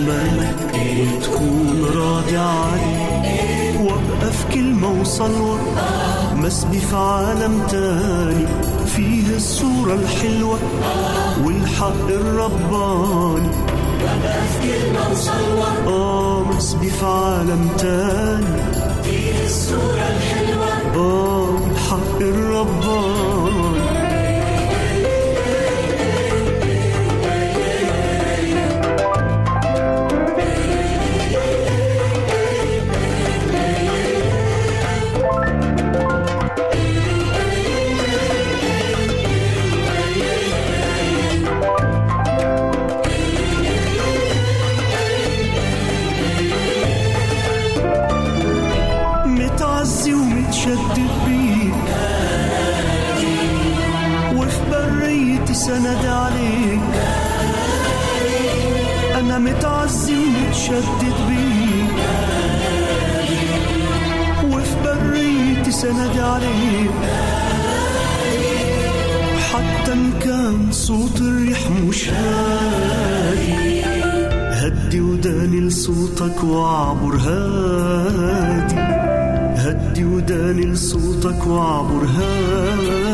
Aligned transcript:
أمامك 0.00 0.54
وتكون 1.14 1.84
راضي 1.96 2.36
عليك 2.36 3.80
وأبقى 3.80 4.32
في 4.32 4.54
كلمة 4.54 5.00
وصلوة 5.00 5.58
مسبي 6.34 6.78
في 6.78 6.96
عالم 6.96 7.66
تاني. 7.70 8.46
فيه 8.86 9.36
الصورة 9.36 9.94
الحلوة 9.94 10.58
والحق 11.44 12.06
الرباني. 12.08 13.48
في 14.60 14.68
كلمة 14.68 15.10
وصلوة 15.12 15.86
آه 15.86 16.42
مسبي 16.56 16.90
في 16.90 17.06
عالم 17.06 17.68
تاني. 17.78 18.62
فيه 19.04 19.44
الصورة 19.44 20.04
الحلوة 20.16 20.66
آه 20.96 21.58
الحق 21.70 22.20
الرباني. 22.20 23.49
سند 55.70 56.06
عليك. 56.06 56.94
أنا 59.18 59.38
متعزي 59.38 60.14
ومتشدد 60.14 61.16
بيك. 61.28 61.98
وفي 64.44 64.74
بريتي 64.84 65.70
سند 65.70 66.18
عليك. 66.18 66.90
حتى 69.50 69.92
إن 69.92 70.12
كان 70.24 70.72
صوت 70.72 71.20
الريح 71.20 71.70
مش 71.88 72.08
هادي 72.08 73.82
هدي 74.52 75.00
وداني 75.00 75.60
لصوتك 75.60 76.44
واعبر 76.44 77.16
هادي. 77.16 78.74
هدي 79.62 80.04
وداني 80.04 80.66
لصوتك 80.66 81.46
واعبر 81.46 82.04
هادي. 82.16 83.09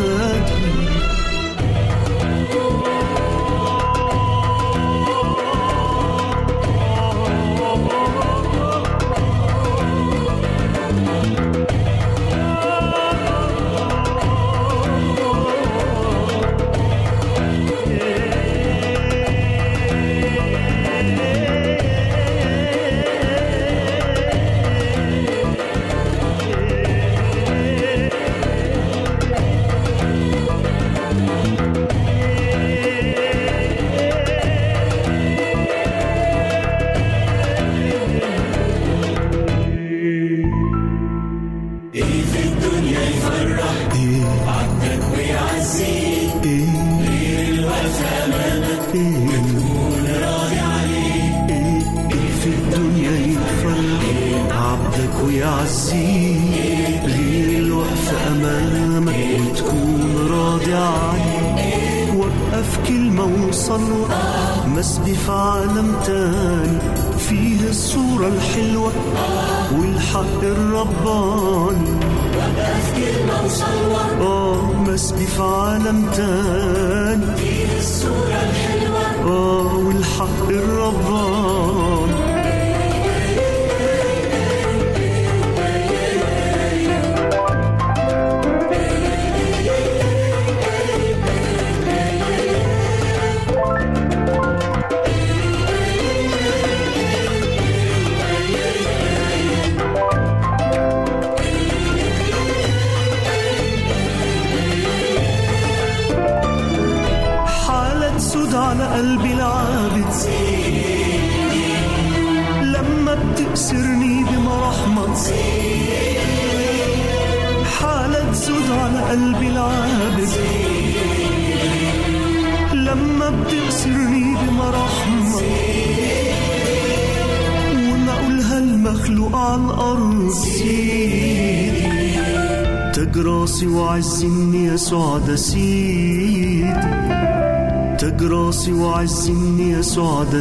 تاج 138.07 138.23
راسي 138.23 138.73
وعز 138.73 139.31
يسوع 139.59 140.25
ده 140.25 140.41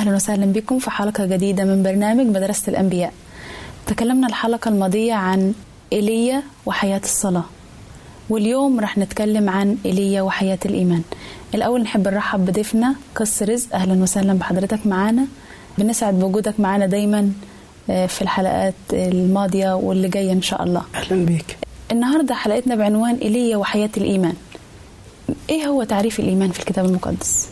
أهلا 0.00 0.14
وسهلا 0.14 0.46
بكم 0.46 0.78
في 0.78 0.90
حلقة 0.90 1.26
جديدة 1.26 1.64
من 1.64 1.82
برنامج 1.82 2.26
مدرسة 2.26 2.70
الأنبياء. 2.70 3.12
تكلمنا 3.86 4.26
الحلقة 4.26 4.68
الماضية 4.68 5.14
عن 5.14 5.52
إيليا 5.92 6.42
وحياة 6.66 7.00
الصلاة. 7.04 7.44
واليوم 8.30 8.80
رح 8.80 8.98
نتكلم 8.98 9.48
عن 9.48 9.76
إيليا 9.86 10.22
وحياة 10.22 10.58
الإيمان. 10.64 11.02
الأول 11.54 11.82
نحب 11.82 12.08
نرحب 12.08 12.46
بضيفنا 12.46 12.94
قس 13.14 13.42
رزق. 13.42 13.74
أهلا 13.74 14.02
وسهلا 14.02 14.32
بحضرتك 14.32 14.86
معانا 14.86 15.26
بنسعد 15.78 16.18
بوجودك 16.18 16.60
معانا 16.60 16.86
دايما 16.86 17.32
آه، 17.90 18.06
في 18.06 18.22
الحلقات 18.22 18.74
الماضية 18.92 19.74
واللي 19.76 20.08
جاية 20.08 20.32
إن 20.32 20.42
شاء 20.42 20.62
الله. 20.62 20.82
أهلا 20.94 21.24
بيك. 21.26 21.56
النهاردة 21.92 22.34
حلقتنا 22.34 22.74
بعنوان 22.74 23.14
إيليا 23.14 23.56
وحياة 23.56 23.90
الإيمان. 23.96 24.34
إيه 25.50 25.66
هو 25.66 25.84
تعريف 25.84 26.20
الإيمان 26.20 26.50
في 26.50 26.60
الكتاب 26.60 26.84
المقدس؟ 26.84 27.48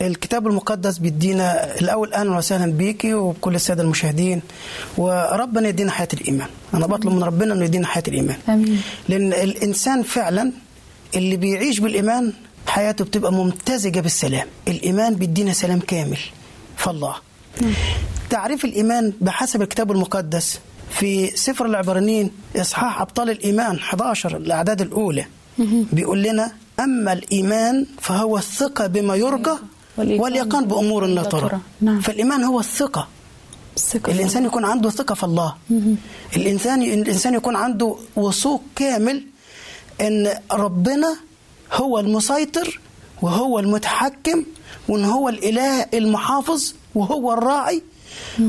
الكتاب 0.00 0.46
المقدس 0.46 0.98
بيدينا 0.98 1.74
الأول 1.80 2.12
أهلا 2.12 2.36
وسهلا 2.36 2.72
بيكي 2.72 3.14
وبكل 3.14 3.54
السادة 3.54 3.82
المشاهدين. 3.82 4.42
وربنا 4.98 5.68
يدينا 5.68 5.90
حياة 5.90 6.08
الإيمان. 6.14 6.48
أنا 6.74 6.86
بطلب 6.86 7.12
من 7.12 7.22
ربنا 7.24 7.54
إنه 7.54 7.64
يدينا 7.64 7.86
حياة 7.86 8.02
الإيمان. 8.08 8.36
آمين. 8.48 8.82
لأن 9.08 9.32
الإنسان 9.32 10.02
فعلا 10.02 10.52
اللي 11.16 11.36
بيعيش 11.36 11.78
بالإيمان 11.80 12.32
حياته 12.66 13.04
بتبقى 13.04 13.32
ممتزجة 13.32 14.00
بالسلام. 14.00 14.46
الإيمان 14.68 15.14
بيدينا 15.14 15.52
سلام 15.52 15.78
كامل 15.80 16.18
فالله 16.76 17.14
تعريف 18.30 18.64
الإيمان 18.64 19.12
بحسب 19.20 19.62
الكتاب 19.62 19.92
المقدس 19.92 20.58
في 20.90 21.26
سفر 21.36 21.66
العبرانيين 21.66 22.30
إصحاح 22.56 23.00
أبطال 23.00 23.30
الإيمان 23.30 23.76
11 23.76 24.36
الأعداد 24.36 24.80
الأولى. 24.80 25.24
بيقول 25.92 26.22
لنا 26.22 26.52
أما 26.80 27.12
الإيمان 27.12 27.86
فهو 28.00 28.38
الثقة 28.38 28.86
بما 28.86 29.16
يرجى 29.16 29.50
واليقين 29.98 30.20
واليقان 30.20 30.64
بأمور 30.64 31.06
لا 31.06 31.22
ترى. 31.22 31.60
نعم. 31.80 32.00
فالإيمان 32.00 32.44
هو 32.44 32.60
الثقة. 32.60 33.08
الثقة. 33.76 34.12
في 34.12 34.18
الإنسان 34.18 34.44
يكون 34.44 34.64
عنده 34.64 34.90
ثقة 34.90 35.14
في 35.14 35.24
الله. 35.24 35.54
الإنسان 36.36 36.82
الإنسان 36.82 37.34
يكون 37.34 37.56
عنده 37.56 37.96
وثوق 38.16 38.62
كامل 38.76 39.24
إن 40.00 40.34
ربنا 40.52 41.16
هو 41.72 41.98
المسيطر 41.98 42.80
وهو 43.22 43.58
المتحكم 43.58 44.44
وإن 44.88 45.04
هو 45.04 45.28
الإله 45.28 45.86
المحافظ 45.94 46.72
وهو 46.94 47.32
الراعي 47.32 47.82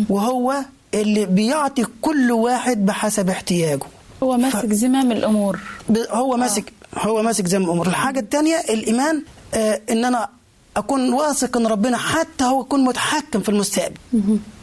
وهو 0.09 0.55
اللي 0.93 1.25
بيعطي 1.25 1.85
كل 2.01 2.31
واحد 2.31 2.85
بحسب 2.85 3.29
احتياجه. 3.29 3.85
هو 4.23 4.37
ماسك 4.37 4.73
زمام 4.73 5.11
الأمور. 5.11 5.59
ب- 5.89 5.97
هو 6.11 6.37
ماسك 6.37 6.73
هو 6.97 7.21
ماسك 7.23 7.45
زي 7.47 7.57
الأمور. 7.57 7.87
الحاجة 7.87 8.19
الثانية 8.19 8.55
الإيمان 8.69 9.23
آه 9.53 9.81
إن 9.89 10.05
أنا 10.05 10.27
أكون 10.75 11.13
واثق 11.13 11.57
إن 11.57 11.67
ربنا 11.67 11.97
حتى 11.97 12.43
هو 12.43 12.61
يكون 12.61 12.83
متحكم 12.83 13.41
في 13.41 13.49
المستقبل. 13.49 13.97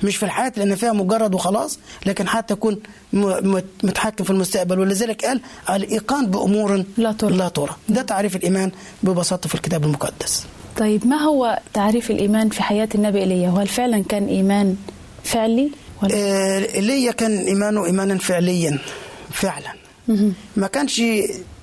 مش 0.02 0.16
في 0.16 0.22
الحياة 0.22 0.52
لأن 0.56 0.74
فيها 0.74 0.92
مجرد 0.92 1.34
وخلاص 1.34 1.78
لكن 2.06 2.28
حتى 2.28 2.54
يكون 2.54 2.80
متحكم 3.82 4.24
في 4.24 4.30
المستقبل. 4.30 4.80
ولذلك 4.80 5.24
قال 5.24 5.40
الإيقان 5.70 6.26
بأمور 6.26 6.84
لا 6.96 7.12
ترى. 7.12 7.36
لا 7.36 7.48
ترى. 7.48 7.76
ده 7.88 8.02
تعريف 8.02 8.36
الإيمان 8.36 8.70
ببساطة 9.02 9.48
في 9.48 9.54
الكتاب 9.54 9.84
المقدس. 9.84 10.44
طيب 10.76 11.06
ما 11.06 11.16
هو 11.16 11.60
تعريف 11.74 12.10
الإيمان 12.10 12.48
في 12.48 12.62
حياة 12.62 12.88
النبي 12.94 13.18
ايليا 13.18 13.50
وهل 13.50 13.68
فعلا 13.68 14.04
كان 14.08 14.26
إيمان 14.26 14.76
فعلي؟ 15.24 15.70
ولا؟ 16.02 16.14
آه، 16.14 16.74
ايليا 16.74 17.12
كان 17.12 17.38
إيمانه 17.38 17.84
ايمانا 17.84 18.18
فعليا 18.18 18.78
فعلا. 19.30 19.72
ما 20.56 20.66
كانش 20.66 21.02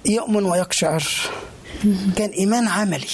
يؤمن 0.06 0.44
ويقشعر 0.46 1.04
كان 2.16 2.30
إيمان 2.30 2.68
عملي. 2.68 3.08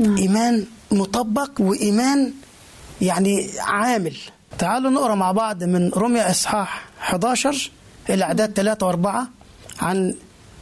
إيمان 0.00 0.66
مطبق 0.92 1.50
وإيمان 1.60 2.32
يعني 3.00 3.50
عامل. 3.58 4.16
تعالوا 4.58 4.90
نقرأ 4.90 5.14
مع 5.14 5.32
بعض 5.32 5.64
من 5.64 5.90
رمية 5.90 6.30
إصحاح 6.30 6.84
11 7.00 7.70
الأعداد 8.10 8.52
3 8.52 8.92
و4 8.92 9.08
عن 9.82 10.14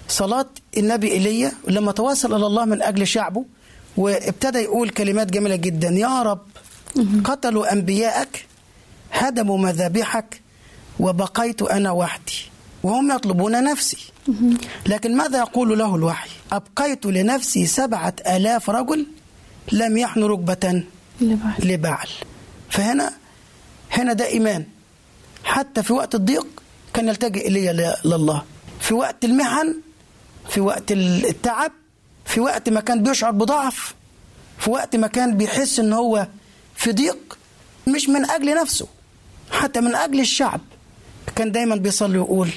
صلاة 0.09 0.47
النبي 0.77 1.13
ايليا 1.13 1.53
لما 1.69 1.93
تواصل 1.93 2.35
إلى 2.37 2.47
الله 2.47 2.65
من 2.65 2.83
أجل 2.83 3.07
شعبه 3.07 3.45
وابتدى 3.97 4.59
يقول 4.59 4.89
كلمات 4.89 5.31
جميلة 5.33 5.57
جدا 5.57 5.89
يا 5.89 6.23
رب 6.23 6.41
قتلوا 7.25 7.73
أنبياءك 7.73 8.47
هدموا 9.13 9.59
مذابحك 9.59 10.41
وبقيت 11.01 11.63
أنا 11.63 11.91
وحدي 11.91 12.33
وهم 12.83 13.13
يطلبون 13.13 13.65
نفسي. 13.65 13.99
لكن 14.87 15.17
ماذا 15.17 15.39
يقول 15.39 15.79
له 15.79 15.95
الوحي؟ 15.95 16.31
أبقيت 16.53 17.07
لنفسي 17.07 17.67
سبعة 17.67 18.15
آلاف 18.27 18.71
رجل 18.71 19.07
لم 19.73 19.97
يحنوا 19.97 20.29
ركبة 20.29 20.83
اللي 21.21 21.35
بعد 21.37 21.65
لبعل. 21.65 22.09
فهنا 22.71 23.13
هنا 23.93 24.13
ده 24.13 24.27
إيمان. 24.27 24.65
حتى 25.45 25.83
في 25.83 25.93
وقت 25.93 26.15
الضيق 26.15 26.47
كان 26.95 27.09
يلتجئ 27.09 27.49
إلي 27.49 27.73
ل- 27.73 28.09
لله. 28.09 28.43
في 28.81 28.95
وقت 28.95 29.25
المحن 29.25 29.75
في 30.49 30.61
وقت 30.61 30.93
التعب 30.93 31.73
في 32.25 32.41
وقت 32.41 32.69
ما 32.69 32.81
كان 32.81 33.03
بيشعر 33.03 33.31
بضعف 33.31 33.95
في 34.59 34.71
وقت 34.71 34.97
ما 34.97 35.07
كان 35.07 35.37
بيحس 35.37 35.81
إن 35.81 35.93
هو 35.93 36.27
في 36.75 36.93
ضيق 36.93 37.39
مش 37.89 38.09
من 38.09 38.31
أجل 38.31 38.55
نفسه 38.61 38.87
حتى 39.51 39.81
من 39.81 39.95
أجل 39.95 40.21
الشعب. 40.21 40.61
كان 41.37 41.53
دايما 41.53 41.77
بيصلي 41.77 42.19
ويقول 42.19 42.51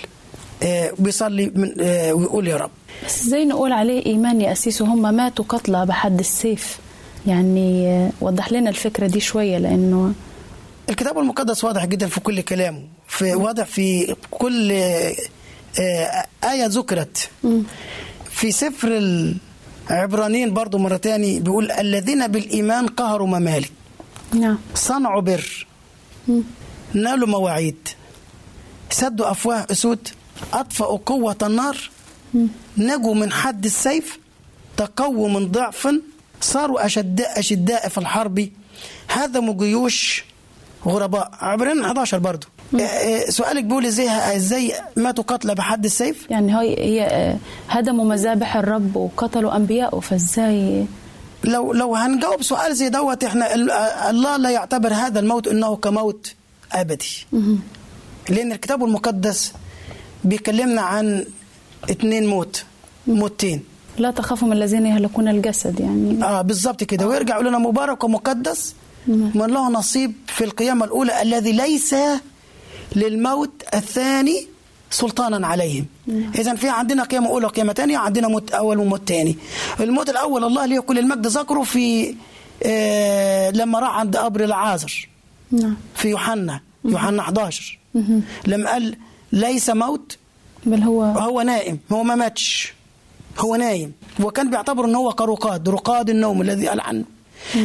آه 0.63 0.91
بيصلي 0.99 1.51
من 1.55 1.73
آه 1.81 2.13
ويقول 2.13 2.47
يا 2.47 2.55
رب. 2.57 2.71
بس 3.05 3.21
إزاي 3.21 3.45
نقول 3.45 3.71
عليه 3.71 4.05
إيمان 4.05 4.41
يا 4.41 4.51
أسيس؟ 4.51 4.81
وهم 4.81 5.15
ماتوا 5.15 5.45
قتلى 5.49 5.85
بحد 5.85 6.19
السيف. 6.19 6.77
يعني 7.27 8.09
وضح 8.21 8.51
لنا 8.51 8.69
الفكرة 8.69 9.07
دي 9.07 9.19
شوية 9.19 9.57
لأنه 9.57 10.13
الكتاب 10.89 11.17
المقدس 11.19 11.63
واضح 11.63 11.85
جدا 11.85 12.07
في 12.07 12.19
كل 12.19 12.41
كلامه 12.41 12.83
في 13.07 13.33
واضح 13.35 13.65
في 13.65 14.15
كل 14.31 14.71
آه، 14.71 16.25
آية 16.43 16.65
ذكرت. 16.65 17.29
في 18.29 18.51
سفر 18.51 18.89
العبرانيين 19.89 20.53
برضو 20.53 20.77
مرة 20.77 20.97
تاني 20.97 21.39
بيقول 21.39 21.71
الذين 21.71 22.27
بالإيمان 22.27 22.87
قهروا 22.87 23.27
ممالك. 23.27 23.71
نعم. 24.33 24.57
صنعوا 24.75 25.21
بر. 25.21 25.67
نالوا 26.93 27.27
مواعيد. 27.27 27.87
سدوا 28.89 29.31
أفواه 29.31 29.67
أسود. 29.71 30.07
أطفأوا 30.53 30.99
قوة 31.05 31.37
النار. 31.43 31.77
نجوا 32.77 33.15
من 33.15 33.31
حد 33.31 33.65
السيف. 33.65 34.19
تقووا 34.77 35.29
من 35.29 35.51
ضعف. 35.51 35.87
صاروا 36.45 36.85
أشداء 36.85 37.39
أشداء 37.39 37.89
في 37.89 37.97
الحرب. 37.97 38.49
هدموا 39.09 39.53
جيوش 39.53 40.23
غرباء. 40.85 41.31
عبرين 41.39 41.83
11 41.85 42.17
برضو. 42.19 42.47
آه، 42.75 42.81
آه، 42.81 43.29
سؤالك 43.29 43.63
بيقول 43.63 43.85
إزاي 43.85 44.35
إزاي 44.35 44.73
ماتوا 44.95 45.23
قتلى 45.23 45.55
بحد 45.55 45.85
السيف؟ 45.85 46.27
يعني 46.29 46.55
هي 46.59 46.75
هي 46.79 47.03
آه، 47.05 47.37
هدموا 47.69 48.05
مذابح 48.05 48.55
الرب 48.57 48.95
وقتلوا 48.95 49.55
أنبياءه 49.55 49.99
فإزاي؟ 49.99 50.85
لو 51.43 51.73
لو 51.73 51.95
هنجاوب 51.95 52.41
سؤال 52.43 52.75
زي 52.75 52.89
دوت 52.89 53.23
إحنا 53.23 53.53
ال- 53.55 53.71
الله 54.09 54.37
لا 54.37 54.49
يعتبر 54.49 54.93
هذا 54.93 55.19
الموت 55.19 55.47
إنه 55.47 55.75
كموت 55.75 56.33
أبدي. 56.73 57.25
لأن 58.29 58.51
الكتاب 58.51 58.83
المقدس 58.83 59.53
بيكلمنا 60.23 60.81
عن 60.81 61.25
اتنين 61.89 62.25
موت 62.27 62.63
موتين. 63.07 63.63
لا 63.97 64.11
تخافوا 64.11 64.47
من 64.47 64.53
الذين 64.53 64.85
يهلكون 64.85 65.27
الجسد 65.27 65.79
يعني. 65.79 66.23
آه 66.23 66.41
بالظبط 66.41 66.83
كده. 66.83 67.07
ويرجع 67.07 67.35
يقول 67.35 67.47
لنا 67.47 67.57
مبارك 67.57 68.03
ومقدس 68.03 68.75
من 69.07 69.47
له 69.47 69.69
نصيب 69.69 70.13
في 70.27 70.43
القيامة 70.43 70.85
الأولى 70.85 71.21
الذي 71.21 71.51
ليس 71.51 71.95
للموت 72.95 73.63
الثاني 73.73 74.47
سلطانا 74.89 75.47
عليهم. 75.47 75.85
اذا 76.35 76.55
في 76.55 76.69
عندنا 76.69 77.03
قيامة 77.03 77.27
أولى 77.27 77.45
وقيامة 77.45 77.73
ثانية 77.73 77.97
عندنا 77.97 78.27
موت 78.27 78.51
أول 78.51 78.79
وموت 78.79 79.09
ثاني 79.09 79.37
الموت 79.79 80.09
الأول 80.09 80.43
الله 80.43 80.65
ليه 80.65 80.79
كل 80.79 80.99
المجد 80.99 81.27
ذكره 81.27 81.63
في 81.63 82.15
آه 82.63 83.49
لما 83.51 83.79
راح 83.79 83.97
عند 83.97 84.17
قبر 84.17 84.43
العازر. 84.43 85.09
نعم. 85.51 85.75
في 85.95 86.09
يوحنا 86.09 86.59
يوحنا 86.85 87.21
11 87.21 87.79
لما 88.47 88.71
قال 88.71 88.95
ليس 89.31 89.69
موت 89.69 90.17
بل 90.65 90.83
هو 90.83 91.03
هو 91.03 91.41
نائم 91.41 91.79
هو 91.91 92.03
ما 92.03 92.15
ماتش. 92.15 92.74
هو 93.37 93.55
نايم. 93.55 93.93
وكان 94.19 94.49
بيعتبر 94.49 94.85
إن 94.85 94.95
هو 94.95 95.13
كرقاد 95.13 95.69
رقاد 95.69 96.09
النوم 96.09 96.41
الذي 96.41 96.67
قال 96.67 96.79
عنه. 96.79 97.03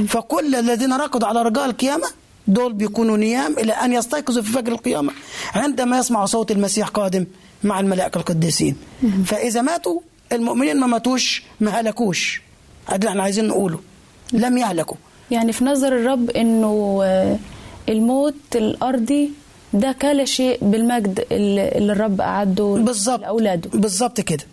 فكل 0.09 0.55
الذين 0.55 0.93
رقدوا 0.93 1.29
على 1.29 1.43
رجاء 1.43 1.65
القيامة 1.67 2.07
دول 2.47 2.73
بيكونوا 2.73 3.17
نيام 3.17 3.53
إلى 3.59 3.73
أن 3.73 3.93
يستيقظوا 3.93 4.43
في 4.43 4.53
فجر 4.53 4.73
القيامة 4.73 5.13
عندما 5.55 5.99
يسمعوا 5.99 6.27
صوت 6.27 6.51
المسيح 6.51 6.89
قادم 6.89 7.27
مع 7.65 7.81
الملائكة 7.81 8.19
القديسين. 8.19 8.77
فإذا 9.25 9.63
ماتوا 9.63 10.01
المؤمنين 10.33 10.81
ما 10.81 10.87
ماتوش 10.87 11.43
ما 11.61 11.71
هلكوش. 11.71 12.43
اللي 12.93 13.09
إحنا 13.09 13.23
عايزين 13.23 13.49
نقوله. 13.49 13.79
لم 14.33 14.59
يهلكوا. 14.59 14.97
يعني 15.31 15.53
في 15.53 15.65
نظر 15.65 15.89
الرب 15.97 16.31
إنه 16.31 17.01
آه، 17.05 17.39
الموت 17.89 18.35
الأرضي 18.55 19.31
ده 19.73 19.93
كلا 19.93 20.25
شيء 20.25 20.59
بالمجد 20.63 21.25
اللي 21.33 21.93
الرب 21.93 22.21
أعده 22.21 22.65
بالظبط. 22.81 23.21
لأولاده. 23.21 23.71
بالظبط 23.75 24.21
كده. 24.21 24.45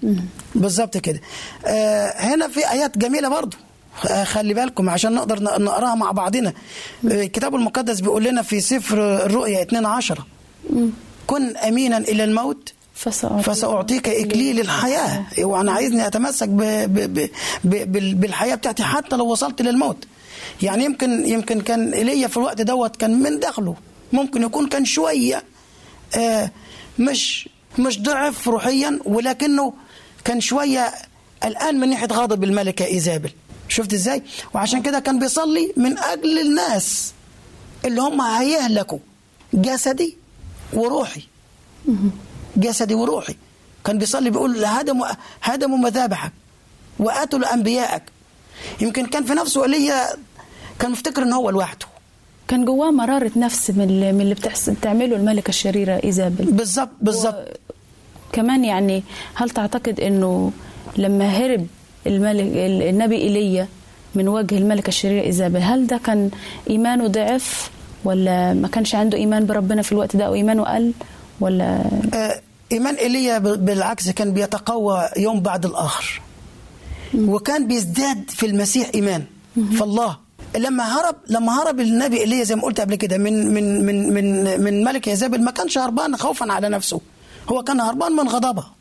بالظبط 0.55 0.97
كده. 0.97 1.21
آه 1.65 2.13
هنا 2.17 2.47
في 2.47 2.71
آيات 2.71 2.97
جميلة 2.97 3.29
برضو. 3.29 3.57
آه 4.09 4.23
خلي 4.23 4.53
بالكم 4.53 4.89
عشان 4.89 5.13
نقدر 5.15 5.43
نقراها 5.43 5.95
مع 5.95 6.11
بعضنا. 6.11 6.49
آه 6.49 7.21
الكتاب 7.23 7.55
المقدس 7.55 7.99
بيقول 7.99 8.23
لنا 8.23 8.41
في 8.41 8.59
سفر 8.61 9.25
الرؤيا 9.25 9.61
2 9.61 9.85
10 9.85 10.25
كن 11.27 11.57
آمينا 11.57 11.97
إلى 11.97 12.23
الموت 12.23 12.73
فسأعطيك, 12.93 13.41
فسأعطيك 13.45 14.09
إكليل 14.09 14.59
الحياة. 14.59 15.25
وأنا 15.39 15.71
عايزني 15.71 16.07
أتمسك 16.07 16.47
ب 16.49 16.61
ب 16.61 17.13
ب 17.13 17.29
ب 17.63 17.91
بال- 17.91 18.15
بالحياة 18.15 18.55
بتاعتي 18.55 18.83
حتى 18.83 19.15
لو 19.15 19.25
وصلت 19.31 19.61
للموت. 19.61 19.97
يعني 20.61 20.85
يمكن 20.85 21.25
يمكن 21.27 21.61
كان 21.61 21.93
إيليا 21.93 22.27
في 22.27 22.37
الوقت 22.37 22.61
دوت 22.61 22.95
كان 22.95 23.19
من 23.19 23.39
دخله. 23.39 23.75
ممكن 24.13 24.43
يكون 24.43 24.67
كان 24.67 24.85
شوية 24.85 25.43
آه 26.17 26.51
مش 26.99 27.49
مش 27.79 28.01
ضعف 28.01 28.47
روحيا 28.47 28.99
ولكنه 29.05 29.73
كان 30.25 30.41
شوية 30.41 30.93
الآن 31.43 31.79
من 31.79 31.89
ناحية 31.89 32.07
غضب 32.07 32.43
الملكة 32.43 32.85
إيزابل. 32.85 33.31
شفت 33.69 33.93
إزاي؟ 33.93 34.23
وعشان 34.53 34.81
كده 34.81 34.99
كان 34.99 35.19
بيصلي 35.19 35.73
من 35.77 35.97
أجل 35.97 36.39
الناس 36.39 37.13
اللي 37.85 38.01
هم 38.01 38.21
هيهلكوا 38.21 38.99
جسدي 39.53 40.17
وروحي. 40.73 41.21
جسدي 42.57 42.93
وروحي. 42.93 43.35
كان 43.85 43.97
بيصلي 43.97 44.29
بيقول 44.29 44.65
هدموا 44.65 45.07
هدموا 45.43 45.77
مذابحك 45.77 46.31
وقتلوا 46.99 47.53
أنبيائك. 47.53 48.03
يمكن 48.81 49.05
كان 49.05 49.25
في 49.25 49.33
نفسه 49.33 49.63
ايليا 49.63 50.07
كان 50.79 50.91
مفتكر 50.91 51.23
إن 51.23 51.33
هو 51.33 51.49
لوحده. 51.49 51.85
كان 52.47 52.65
جواه 52.65 52.91
مرارة 52.91 53.31
نفس 53.35 53.71
من 53.71 53.83
اللي, 53.83 54.11
من 54.13 54.21
اللي 54.21 54.33
بتحس 54.35 54.69
بتعمله 54.69 55.15
الملكة 55.15 55.49
الشريرة 55.49 56.01
إيزابل 56.03 56.45
بالظبط 56.45 56.89
بالظبط 57.01 57.59
كمان 58.31 58.65
يعني 58.65 59.03
هل 59.35 59.49
تعتقد 59.49 59.99
إنه 59.99 60.51
لما 60.97 61.25
هرب 61.27 61.67
الملك 62.07 62.43
النبي 62.89 63.15
إيليا 63.15 63.67
من 64.15 64.27
وجه 64.27 64.57
الملكة 64.57 64.87
الشريرة 64.87 65.23
ايزابل 65.25 65.59
هل 65.59 65.87
ده 65.87 65.97
كان 65.97 66.29
إيمانه 66.69 67.07
ضعف 67.07 67.69
ولا 68.03 68.53
ما 68.53 68.67
كانش 68.67 68.95
عنده 68.95 69.17
إيمان 69.17 69.45
بربنا 69.45 69.81
في 69.81 69.91
الوقت 69.91 70.15
ده 70.15 70.25
أو 70.25 70.33
إيمانه 70.33 70.63
قل 70.63 70.93
ولا؟ 71.39 71.81
آه، 72.13 72.41
إيمان 72.71 72.95
إيليا 72.95 73.37
ب- 73.37 73.65
بالعكس 73.65 74.09
كان 74.09 74.33
بيتقوى 74.33 75.09
يوم 75.17 75.39
بعد 75.39 75.65
الآخر. 75.65 76.21
وكان 77.17 77.67
بيزداد 77.67 78.29
في 78.29 78.45
المسيح 78.45 78.89
إيمان. 78.95 79.23
فالله 79.79 80.17
لما 80.55 80.83
هرب 80.83 81.15
لما 81.27 81.61
هرب 81.61 81.79
النبي 81.79 82.17
إيليا 82.19 82.43
زي 82.43 82.55
ما 82.55 82.61
قلت 82.61 82.81
قبل 82.81 82.95
كده 82.95 83.17
من 83.17 83.53
من 83.53 83.85
من 83.85 84.13
من 84.13 84.59
من 84.63 84.83
ملك 84.83 85.07
يزابل 85.07 85.43
ما 85.43 85.51
كانش 85.51 85.77
هربان 85.77 86.17
خوفا 86.17 86.51
على 86.51 86.69
نفسه 86.69 87.01
هو 87.49 87.63
كان 87.63 87.79
هربان 87.81 88.11
من 88.11 88.29
غضبها 88.29 88.71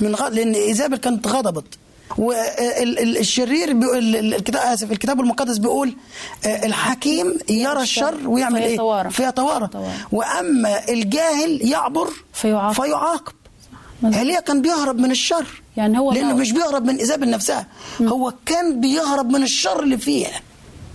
من 0.00 0.14
غ... 0.14 0.28
لأن 0.28 0.54
إيزابل 0.54 0.96
كانت 0.96 1.26
غضبت 1.26 1.78
والشرير 2.18 3.70
الكتاب 3.98 4.62
آسف 4.62 4.92
الكتاب 4.92 5.20
المقدس 5.20 5.58
بيقول 5.58 5.96
آه، 6.46 6.66
الحكيم 6.66 7.38
يرى 7.50 7.82
الشر 7.82 8.28
ويعمل 8.28 8.62
إيه؟ 8.62 8.70
فيتوارى. 8.70 9.10
فيتوارى. 9.10 9.68
وأما 10.12 10.88
الجاهل 10.88 11.68
يعبر 11.68 12.08
فيعاقب. 12.32 12.74
فيعاقب. 12.74 13.32
ايليا 14.04 14.40
كان 14.40 14.62
بيهرب 14.62 14.98
من 14.98 15.10
الشر 15.10 15.62
يعني 15.76 15.98
هو 15.98 16.12
لأنه 16.12 16.34
مش 16.34 16.52
بيهرب 16.52 16.84
من 16.84 16.96
ايزابل 16.96 17.30
نفسها 17.30 17.66
هو 18.02 18.32
كان 18.46 18.80
بيهرب 18.80 19.30
من 19.30 19.42
الشر 19.42 19.82
اللي 19.82 19.98
فيها 19.98 20.40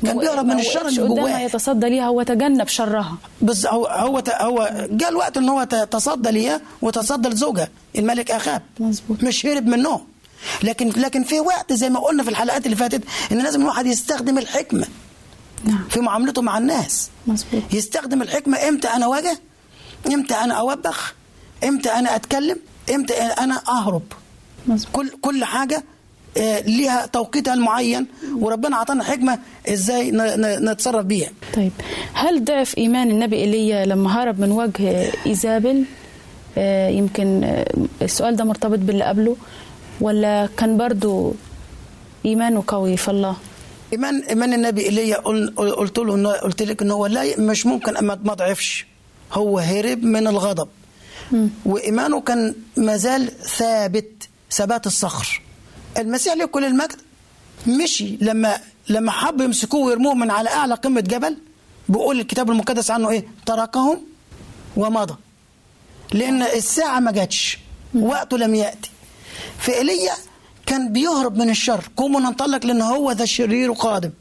كان 0.06 0.20
بيهرب 0.20 0.46
من 0.46 0.60
الشر 0.60 0.88
اللي 0.88 1.08
جواه. 1.08 1.40
يتصدى 1.40 1.90
ليها 1.90 2.06
هو 2.06 2.24
تجنب 2.24 2.68
شرها. 2.68 3.18
بس 3.42 3.66
هو 3.66 3.86
هو 3.88 4.24
هو 4.28 4.88
جاء 4.92 5.10
الوقت 5.10 5.38
إن 5.38 5.50
هو 5.50 5.64
تصدى 5.64 6.32
ليها 6.32 6.62
وتصدى 6.82 7.30
لزوجها 7.30 7.68
الملك 7.98 8.32
أخاب. 8.32 8.62
مظبوط. 8.80 9.24
مش 9.24 9.46
هرب 9.46 9.68
منه. 9.68 10.02
لكن 10.64 10.90
لكن 10.90 11.24
في 11.24 11.40
وقت 11.40 11.74
زي 11.74 11.90
ما 11.90 12.00
قلنا 12.00 12.24
في 12.24 12.30
الحلقات 12.30 12.66
اللي 12.66 12.76
فاتت 12.78 13.04
إن 13.32 13.44
لازم 13.44 13.62
الواحد 13.62 13.86
يستخدم 13.86 14.38
الحكمة. 14.38 14.88
نعم. 15.66 15.84
في 15.90 16.00
معاملته 16.00 16.42
مع 16.42 16.58
الناس. 16.58 17.10
مظبوط. 17.28 17.64
يستخدم 17.74 18.22
الحكمة 18.22 18.68
إمتى 18.68 18.88
أنا 18.88 19.08
واجه؟ 19.08 19.40
إمتى 20.08 20.34
أنا 20.34 20.54
أوبخ؟ 20.54 21.14
إمتى 21.64 21.90
أنا 21.90 22.16
أتكلم؟ 22.16 22.58
إمتى 22.96 23.14
أنا 23.14 23.62
أهرب؟ 23.68 24.04
مظبوط. 24.68 24.96
كل 24.96 25.10
كل 25.22 25.44
حاجة 25.44 25.76
آه، 25.76 25.84
ليها 26.66 27.06
توقيتها 27.06 27.54
المعين 27.54 28.08
وربنا 28.40 28.78
عطانا 28.78 29.04
حكمة 29.04 29.40
إزاي 29.70 30.12
نتصرف 30.62 31.06
بيها. 31.06 31.30
طيب 31.54 31.72
هل 32.14 32.44
ضعف 32.46 32.78
إيمان 32.78 33.12
النبي 33.12 33.36
ايليا 33.36 33.86
لما 33.86 34.24
هرب 34.24 34.40
من 34.40 34.52
وجه 34.52 35.12
إيزابل؟ 35.26 35.84
آه، 36.58 36.90
يمكن 36.90 37.44
آه، 37.44 37.66
السؤال 38.02 38.36
ده 38.36 38.44
مرتبط 38.44 38.80
باللي 38.80 39.04
قبله 39.04 39.36
ولا 40.02 40.50
كان 40.58 40.78
برضو 40.78 41.34
ايمانه 42.26 42.64
قوي 42.68 42.98
في 42.98 43.12
الله؟ 43.12 43.36
إيمان 43.94 44.24
إيمان 44.24 44.54
النبي 44.54 44.82
ايليا 44.86 45.18
قل- 45.18 45.54
قلت 45.56 45.98
له 46.00 46.32
قلت 46.34 46.62
لك 46.64 46.82
ان 46.82 46.92
هو 46.92 47.06
لا 47.06 47.40
مش 47.40 47.66
ممكن 47.66 47.94
ما 48.06 48.14
ضعفش. 48.34 48.86
هو 49.34 49.60
هرب 49.60 50.04
من 50.04 50.28
الغضب. 50.28 50.68
وإيمانه 51.66 52.22
كان 52.22 52.56
مازال 52.78 53.32
ثابت 53.42 54.30
ثبات 54.52 54.88
الصخر. 54.88 55.42
المسيح 55.98 56.34
له 56.34 56.46
كل 56.46 56.66
المجد؟ 56.66 56.96
مشي. 57.68 58.18
لما 58.22 58.58
لما 58.90 59.12
حبوا 59.12 59.46
يمسكوه 59.46 59.82
ويرموه 59.86 60.14
من 60.14 60.32
على 60.32 60.50
أعلى 60.50 60.76
قمة 60.76 61.02
جبل 61.02 61.38
بيقول 61.90 62.20
الكتاب 62.20 62.52
المقدس 62.52 62.92
عنه 62.92 63.10
إيه؟ 63.10 63.28
تركهم 63.46 64.02
ومضى. 64.78 65.16
لأن 66.14 66.42
الساعة 66.42 67.00
ما 67.00 67.12
جاتش. 67.12 67.58
وقته 67.96 68.38
لم 68.38 68.56
يأتي. 68.56 68.90
فايليا 69.60 70.14
كان 70.66 70.94
بيهرب 70.94 71.38
من 71.38 71.50
الشر. 71.50 71.84
قوموا 71.98 72.22
ننطلق 72.22 72.66
لأن 72.66 72.82
هو 72.82 73.12
ذا 73.12 73.24
الشرير 73.24 73.72
قادم 73.72 74.12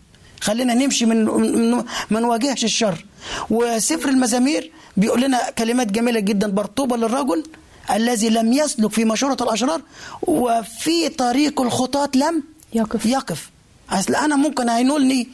خلينا 0.40 0.74
نمشي 0.74 1.07
من 1.07 1.24
من 1.24 1.85
ما 2.11 2.20
نواجهش 2.20 2.64
الشر. 2.64 3.04
وسفر 3.50 4.09
المزامير 4.09 4.72
بيقول 4.96 5.20
لنا 5.20 5.50
كلمات 5.50 5.87
جميلة 5.87 6.20
جدا. 6.20 6.50
برطوبة 6.50 6.96
للرجل 6.96 7.44
الذي 7.92 8.29
لم 8.31 8.53
يسلك 8.53 8.90
في 8.92 9.05
مشورة 9.05 9.37
الأشرار 9.40 9.81
وفي 10.22 11.09
طريق 11.09 11.61
الخطاة 11.61 12.11
لم 12.14 12.42
يقف. 12.74 13.07
يقف. 13.07 13.51
أصل 13.90 14.14
أنا 14.14 14.37
ممكن 14.37 14.68
هينولني 14.68 15.29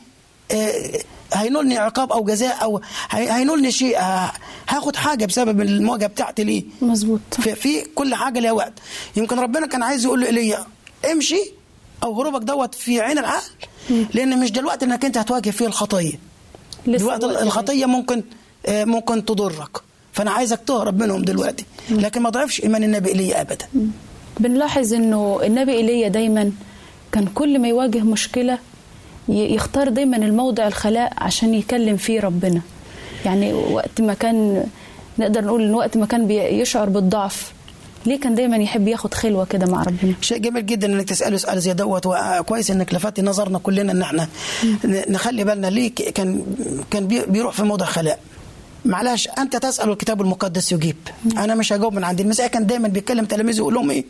آه، 0.50 1.00
هينولني 1.34 1.78
عقاب 1.78 2.12
أو 2.12 2.24
جزاء 2.24 2.62
أو 2.62 2.80
هي- 3.10 3.32
هينولني 3.32 3.72
شيء 3.72 3.98
آه، 3.98 4.32
هاخد 4.68 4.96
حاجة 4.96 5.24
بسبب 5.26 5.60
المواجهة 5.60 6.06
بتاعتي 6.06 6.44
ليه. 6.44 6.64
مظبوط. 6.82 7.20
في, 7.40 7.80
كل 7.94 8.14
حاجة 8.14 8.40
ليها 8.40 8.52
وقت. 8.52 8.72
يمكن 9.16 9.38
ربنا 9.38 9.66
كان 9.66 9.82
عايز 9.82 10.04
يقول 10.04 10.20
لايليا 10.20 10.66
امشي 11.12 11.50
أو 12.02 12.20
هروبك 12.20 12.42
دوت 12.42 12.74
في 12.74 13.00
عين 13.00 13.18
العقل. 13.18 13.50
لأن 14.14 14.40
مش 14.40 14.50
دلوقتي 14.52 14.84
إنك 14.84 15.04
أنت 15.04 15.18
هتواجه 15.18 15.50
فيه 15.50 15.66
الخطية. 15.66 16.12
لسه 16.86 16.98
دلوقتي 16.98 17.26
الوقت 17.26 17.42
الخطية 17.42 17.86
ممكن 17.86 18.22
آه، 18.66 18.84
ممكن 18.84 19.24
تضرك. 19.24 19.78
فأنا 20.14 20.30
عايزك 20.30 20.60
تهرب 20.66 21.02
منهم 21.02 21.22
دلوقتي. 21.22 21.64
لكن 21.90 22.22
ما 22.22 22.30
ضعفش 22.30 22.62
إيمان 22.62 22.84
النبي 22.84 23.08
ايليا 23.08 23.40
ابدا. 23.40 23.66
بنلاحظ 24.40 24.94
إنه 24.94 25.40
النبي 25.44 25.72
ايليا 25.72 26.08
دايما 26.08 26.52
كان 27.12 27.26
كل 27.26 27.58
ما 27.58 27.68
يواجه 27.68 27.98
مشكلة 28.00 28.58
يختار 29.28 29.88
دايما 29.88 30.16
الموضع 30.16 30.66
الخلاء 30.66 31.12
عشان 31.18 31.54
يكلم 31.54 31.96
فيه 31.96 32.20
ربنا. 32.20 32.60
يعني 33.24 33.52
وقت 33.52 34.00
ما 34.00 34.14
كان 34.14 34.64
نقدر 35.18 35.44
نقول 35.44 35.62
إن 35.62 35.74
وقت 35.74 35.96
ما 35.96 36.06
كان 36.06 36.26
بيشعر 36.26 36.88
بالضعف 36.88 37.52
ليه 38.06 38.20
كان 38.20 38.34
دايما 38.34 38.56
يحب 38.56 38.88
ياخد 38.88 39.14
خلوة 39.14 39.44
كده 39.44 39.66
مع 39.66 39.82
ربنا؟ 39.82 40.14
شيء 40.20 40.38
جميل 40.38 40.66
جدا 40.66 40.86
إنك 40.86 41.08
تسأله 41.08 41.36
سؤال 41.36 41.60
زي 41.60 41.72
دوت 41.72 42.06
وكويس 42.06 42.70
إنك 42.70 42.94
لفتي 42.94 43.22
نظرنا 43.22 43.58
كلنا 43.58 43.92
إن 43.92 44.02
إحنا 44.02 44.28
نخلي 45.08 45.44
بالنا 45.44 45.66
ليه 45.66 45.90
كان 45.94 46.42
كان 46.90 47.06
بي- 47.06 47.26
بيروح 47.26 47.54
في 47.54 47.62
موضع 47.62 47.86
خلاء. 47.86 48.18
معلش 48.84 49.28
أنت 49.38 49.56
تسأل 49.56 49.90
الكتاب 49.90 50.20
المقدس 50.20 50.72
يجيب. 50.72 50.96
أنا 51.36 51.54
مش 51.54 51.72
هجاوب 51.72 51.94
من 51.94 52.04
عندي. 52.04 52.22
المسيح 52.22 52.46
كان 52.46 52.66
دايما 52.66 52.88
بيتكلم 52.88 53.24
تلاميذه 53.24 53.56
يقول 53.58 53.74
لهم 53.74 53.90
إيه؟ 53.90 54.04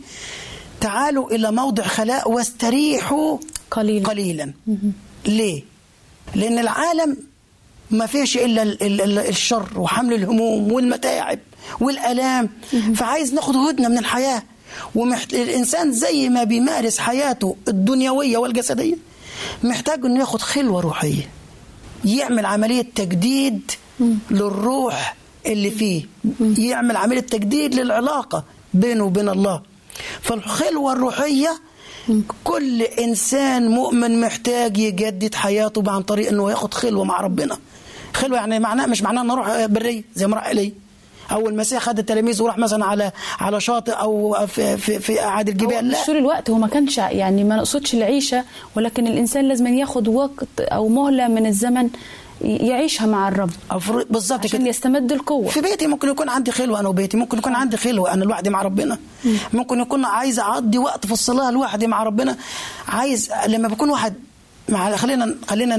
تعالوا 0.80 1.30
إلى 1.30 1.52
موضع 1.52 1.82
خلاء 1.82 2.30
واستريحوا 2.30 3.38
قليلا. 3.70 4.08
قليلا. 4.08 4.52
ليه؟ 5.26 5.62
لأن 6.34 6.58
العالم 6.58 7.16
ما 7.90 8.06
فيش 8.06 8.36
إلا 8.36 8.62
ال- 8.62 8.82
ال- 8.82 9.00
ال- 9.00 9.18
الشر 9.18 9.68
وحمل 9.80 10.14
الهموم 10.14 10.72
والمتاعب 10.72 11.38
والألام. 11.80 12.50
فعايز 12.94 13.34
ناخد 13.34 13.56
هدنة 13.56 13.88
من 13.88 13.98
الحياة. 13.98 14.42
ومحت... 14.94 15.34
الإنسان 15.34 15.92
زي 15.92 16.28
ما 16.28 16.44
بيمارس 16.44 16.98
حياته 16.98 17.56
الدنيوية 17.68 18.36
والجسدية 18.38 18.94
محتاج 19.62 20.04
إنه 20.04 20.20
ياخد 20.20 20.40
خلوة 20.42 20.80
روحية. 20.80 21.28
يعمل 22.04 22.46
عملية 22.46 22.82
تجديد 22.94 23.70
للروح 24.30 25.16
اللي 25.46 25.70
فيه 25.70 26.02
يعمل 26.58 26.96
عملية 26.96 27.20
تجديد 27.20 27.74
للعلاقة 27.74 28.44
بينه 28.74 29.04
وبين 29.04 29.28
الله. 29.28 29.62
فالخلوة 30.22 30.92
الروحية 30.92 31.60
كل 32.44 32.82
إنسان 32.82 33.68
مؤمن 33.68 34.20
محتاج 34.20 34.78
يجدد 34.78 35.34
حياته 35.34 35.82
عن 35.92 36.02
طريق 36.02 36.28
إنه 36.28 36.50
ياخد 36.50 36.74
خلوة 36.74 37.04
مع 37.04 37.20
ربنا. 37.20 37.56
خلوة 38.14 38.38
يعني 38.38 38.58
معناه 38.58 38.86
مش 38.86 39.02
معناه 39.02 39.22
إنه 39.22 39.32
أروح 39.32 39.66
برية 39.66 40.02
زي 40.14 40.26
ما 40.26 40.36
راح 40.36 40.46
إلي. 40.46 40.72
أو 41.30 41.48
المسيح 41.48 41.82
خد 41.82 41.98
التلاميذ 41.98 42.42
وراح 42.42 42.58
مثلا 42.58 42.84
على 42.84 43.12
على 43.40 43.60
شاطئ 43.60 43.92
أو 43.92 44.46
في 44.46 44.76
في, 44.76 44.98
في 45.00 45.20
اعاد 45.22 45.48
الجبال 45.48 45.88
مش 45.88 45.94
لا. 45.94 46.06
طول 46.06 46.16
الوقت 46.16 46.50
هو 46.50 46.56
ما 46.58 46.66
كانش 46.68 46.98
يعني 46.98 47.44
ما 47.44 47.56
نقصدش 47.56 47.94
العيشة 47.94 48.44
ولكن 48.76 49.06
الإنسان 49.06 49.44
لازم 49.48 49.66
ياخد 49.66 50.08
وقت 50.08 50.60
أو 50.60 50.88
مهلة 50.88 51.28
من 51.28 51.46
الزمن 51.46 51.90
يعيشها 52.40 53.06
مع 53.06 53.28
الرب. 53.28 53.50
بالظبط 54.10 54.44
عشان 54.44 54.58
كده. 54.58 54.68
يستمد 54.68 55.12
القوة. 55.12 55.48
في 55.48 55.60
بيتي 55.60 55.86
ممكن 55.86 56.08
يكون 56.08 56.28
عندي 56.28 56.52
خلوة 56.52 56.80
أنا 56.80 56.88
وبيتي 56.88 57.16
ممكن 57.16 57.38
يكون 57.38 57.54
عندي 57.54 57.76
خلوة 57.76 58.12
أنا 58.12 58.24
لوحدي 58.24 58.50
مع 58.50 58.62
ربنا. 58.62 58.98
ممكن 59.52 59.80
يكون 59.80 60.04
عايز 60.04 60.38
أقضي 60.38 60.78
وقت 60.78 61.06
في 61.06 61.12
الصلاة 61.12 61.50
لوحدي 61.50 61.86
مع 61.86 62.02
ربنا. 62.02 62.36
عايز 62.88 63.30
لما 63.46 63.68
بيكون 63.68 63.90
واحد 63.90 64.14
مع 64.68 64.96
خلينا 64.96 65.34
خلينا 65.48 65.76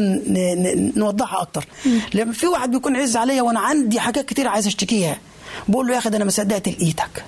نوضحها 0.96 1.42
أكتر. 1.42 1.66
لما 2.14 2.34
في 2.34 2.48
واحد 2.48 2.72
بيكون 2.72 2.96
عز 2.96 3.18
عليا 3.18 3.42
وأنا 3.42 3.60
عندي 3.60 4.00
حاجات 4.00 4.26
كتير 4.26 4.48
عايز 4.48 4.68
أشتكيها 4.68 5.18
بقول 5.68 5.88
له 5.88 5.94
يا 5.94 5.98
أخي 5.98 6.10
أنا 6.10 6.24
ما 6.24 6.32
صدقت 6.32 6.70
لقيتك. 6.70 7.24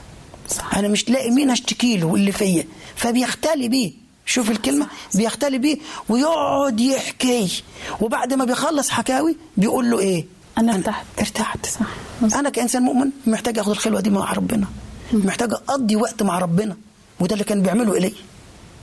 صح. 0.50 0.78
أنا 0.78 0.88
مش 0.88 1.10
لاقي 1.10 1.30
مين 1.32 1.50
أشتكي 1.50 1.98
له 1.98 2.16
اللي 2.16 2.32
فيا. 2.32 2.66
فبيختلي 2.96 3.70
بيه. 3.70 4.07
شوف 4.28 4.52
الكلمة 4.52 4.88
بيختلي 5.16 5.58
بيه 5.58 5.78
ويقعد 6.10 6.80
يحكي. 6.80 7.63
وبعد 8.02 8.34
ما 8.34 8.46
بيخلص 8.46 8.90
حكاوي 8.90 9.38
بيقول 9.58 9.92
له 9.92 10.00
إيه؟ 10.00 10.26
أنا 10.58 10.76
ارتحت. 10.76 11.06
ارتحت. 11.20 11.66
صح. 11.66 11.80
مظبوط. 12.22 12.38
أنا 12.40 12.50
كإنسان 12.50 12.82
مؤمن 12.84 13.10
محتاج 13.28 13.60
اخد 13.60 13.72
الخلوة 13.72 14.02
دي 14.02 14.10
مع 14.10 14.34
ربنا. 14.34 14.68
محتاج 15.13 15.54
أقضي 15.54 15.96
وقت 15.96 16.24
مع 16.24 16.40
ربنا. 16.40 16.78
وده 17.20 17.34
اللي 17.34 17.44
كان 17.44 17.62
بيعمله 17.62 17.98
إلي. 17.98 18.13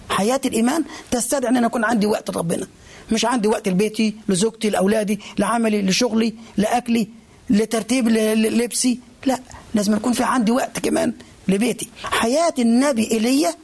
حياة 0.09 0.41
الإيمان 0.45 0.85
تستدعي 1.11 1.51
إن 1.51 1.57
أنا 1.57 1.67
يكون 1.67 1.85
عندي 1.85 2.07
وقت 2.07 2.31
لربنا. 2.31 2.67
مش 3.13 3.25
عندي 3.25 3.49
وقت 3.49 3.69
لبيتي 3.69 4.15
لزوجتي 4.29 4.71
لأولادي 4.71 5.21
لعملي 5.39 5.83
لشغلي 5.83 6.35
لأكلي 6.57 7.09
لترتيب 7.51 8.09
ل- 8.09 8.43
ل- 8.43 8.59
لبسي. 8.59 8.99
لا 9.27 9.39
لازم 9.75 9.93
يكون 9.97 10.13
في 10.13 10.23
عندي 10.25 10.53
وقت 10.53 10.79
كمان 10.79 11.13
لبيتي. 11.49 11.89
حياة 12.05 12.55
النبي 12.59 13.11
ايليا 13.11 13.55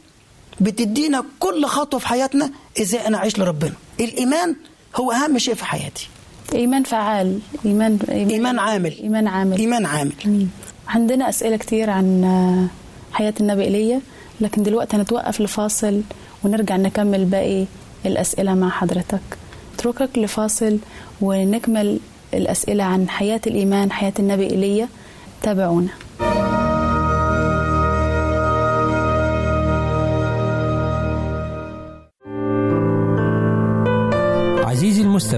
بتدينا 0.61 1.25
كل 1.41 1.65
خطوة 1.67 2.01
في 2.01 2.09
حياتنا 2.09 2.51
إزاي 2.81 3.07
أنا 3.07 3.17
أعيش 3.17 3.39
لربنا. 3.39 3.73
الإيمان 4.01 4.57
هو 4.97 5.13
أهم 5.13 5.39
شيء 5.39 5.55
في 5.55 5.65
حياتي. 5.65 6.09
إيمان 6.55 6.83
فعال. 6.83 7.39
إيمان 7.65 7.99
إيمان 8.11 8.59
عامل. 8.59 8.99
إيمان 9.03 9.27
عامل. 9.29 9.59
إيمان 9.59 9.87
عامل. 9.87 10.13
مم. 10.25 10.47
عندنا 10.89 11.29
أسئلة 11.29 11.57
كتير 11.57 11.91
عن 11.91 12.69
حياة 13.13 13.35
النبي 13.41 13.65
إيليا 13.65 14.01
لكن 14.41 14.63
دلوقتي 14.63 14.97
هنتوقف 14.97 15.41
لفاصل 15.41 16.03
ونرجع 16.45 16.77
نكمل 16.77 17.25
باقي 17.25 17.65
الأسئلة 18.07 18.55
مع 18.55 18.71
حضرتك. 18.71 19.21
اتركك 19.75 20.19
لفاصل 20.19 20.79
ونكمل 21.21 22.01
الأسئلة 22.35 22.85
عن 22.85 23.09
حياة 23.09 23.41
الإيمان 23.47 23.93
حياة 23.93 24.13
النبي 24.19 24.51
إيليا. 24.51 24.89
تابعونا. 25.43 25.89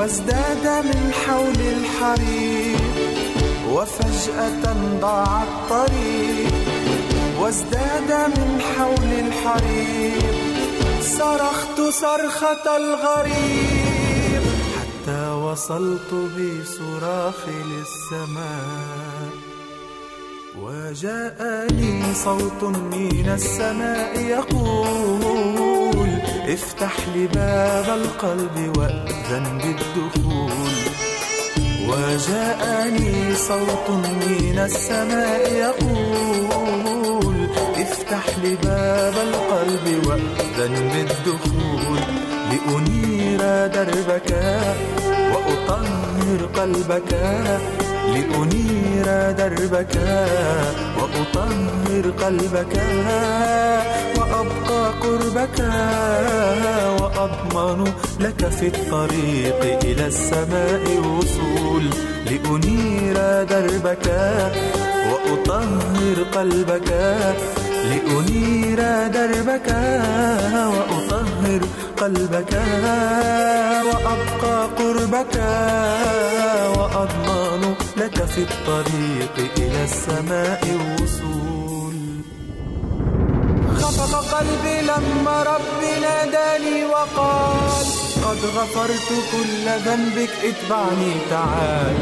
وازداد 0.00 0.84
من 0.84 1.12
حول 1.12 1.60
الحريق 1.76 2.80
وفجأة 3.72 4.74
ضاع 5.00 5.42
الطريق. 5.42 6.52
وازداد 7.40 8.12
من 8.36 8.60
حول 8.60 9.10
الحريق. 9.26 10.34
صرخت 11.02 11.80
صرخة 11.80 12.76
الغريب 12.76 14.42
حتى 14.76 15.30
وصلت 15.30 16.14
بصراخ 16.14 17.48
للسماء. 17.48 19.30
وجاءني 20.62 22.14
صوت 22.14 22.62
من 22.62 23.28
السماء 23.34 24.20
يقول 24.20 25.89
افتح 26.50 26.92
لي 27.14 27.26
باب 27.26 27.98
القلب 28.00 28.76
وأذن 28.76 29.58
بالدخول. 29.58 30.76
وجاءني 31.88 33.34
صوت 33.34 33.90
من 33.90 34.58
السماء 34.64 35.52
يقول 35.52 37.36
افتح 37.76 38.24
لي 38.42 38.54
باب 38.54 39.14
القلب 39.28 40.06
وأذن 40.06 40.74
بالدخول. 40.92 42.00
لأنير 42.50 43.40
دربك 43.66 44.30
وأطهر 45.32 46.40
قلبك. 46.56 47.12
لأنير 48.14 49.06
دربك 49.32 49.96
وأطهر 50.98 52.04
قلبك. 52.22 52.74
قربك 55.02 55.58
وأضمن 57.00 57.92
لك 58.20 58.48
في 58.48 58.66
الطريق 58.66 59.60
إلى 59.84 60.06
السماء 60.06 60.82
وصول 60.98 61.84
لأنير 62.26 63.14
دربك 63.44 64.06
وأطهر 65.10 66.16
قلبك 66.34 66.90
لأنير 67.90 68.78
دربك 69.08 69.68
وأطهر 70.74 71.60
قلبك 72.00 72.52
وأبقى 73.86 74.68
قربك 74.78 75.36
وأضمن 76.78 77.74
لك 77.96 78.24
في 78.24 78.38
الطريق 78.42 79.34
إلى 79.58 79.84
السماء 79.84 80.62
وصول 81.02 81.79
خفق 83.82 84.12
قلبي 84.34 84.80
لما 84.82 85.42
ربي 85.42 86.00
ناداني 86.00 86.84
وقال 86.84 87.86
قد 88.24 88.40
غفرت 88.56 89.08
كل 89.32 89.66
ذنبك 89.86 90.30
اتبعني 90.44 91.12
تعال. 91.30 91.96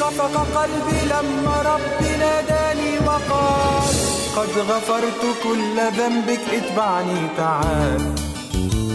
خفق 0.00 0.34
قلبي 0.58 1.00
لما 1.06 1.56
ربي 1.72 2.16
ناداني 2.16 2.98
وقال 3.06 3.94
قد 4.36 4.58
غفرت 4.70 5.22
كل 5.42 5.76
ذنبك 5.98 6.40
اتبعني 6.52 7.20
تعال. 7.36 8.14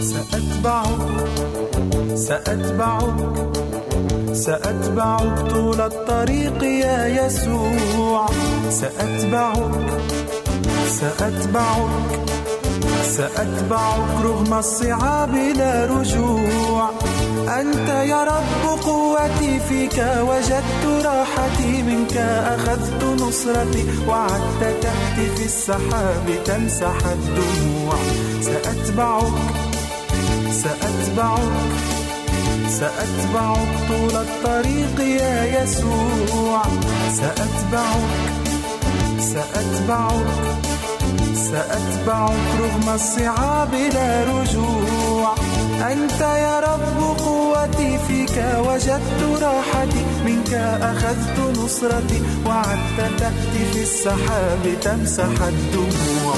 سأتبعك 0.02 1.10
سأتبعك 2.14 3.18
سأتبعك 4.32 5.50
طول 5.50 5.80
الطريق 5.80 6.62
يا 6.62 7.06
يسوع. 7.06 8.26
سأتبعك 8.70 9.70
سأتبعك 10.90 12.20
سأتبعك 13.16 14.24
رغم 14.24 14.54
الصعاب 14.54 15.34
لا 15.34 15.86
رجوع. 15.86 16.90
أنت 17.60 17.88
يا 17.88 18.24
رب 18.24 18.80
قوتي 18.82 19.60
فيك 19.68 19.98
وجدت 20.28 21.06
راحتي 21.06 21.82
منك 21.82 22.16
أخذت 22.54 23.04
نصرتي 23.22 23.84
وعدت 24.08 24.60
تأتي 24.60 25.26
في 25.36 25.44
السحاب 25.44 26.26
تمسح 26.44 26.98
الدموع. 27.12 27.94
سأتبعك 28.42 29.32
سأتبعك 30.62 31.70
سأتبعك 32.68 33.68
طول 33.88 34.16
الطريق 34.16 35.00
يا 35.00 35.62
يسوع. 35.62 36.62
سأتبعك 37.12 38.30
سأتبعك. 39.20 40.69
سأتبعك 41.50 42.46
رغم 42.60 42.94
الصعاب 42.94 43.74
لا 43.74 44.24
رجوع. 44.24 45.34
أنت 45.92 46.20
يا 46.20 46.60
رب 46.60 47.18
قوتي 47.18 47.98
فيك 48.08 48.36
وجدت 48.66 49.42
راحتي 49.42 50.02
منك 50.24 50.52
أخذت 50.82 51.58
نصرتي 51.58 52.22
وعدت 52.46 52.98
تأتي 53.18 53.62
في 53.72 53.82
السحاب 53.82 54.62
تمسح 54.82 55.42
الدموع. 55.42 56.34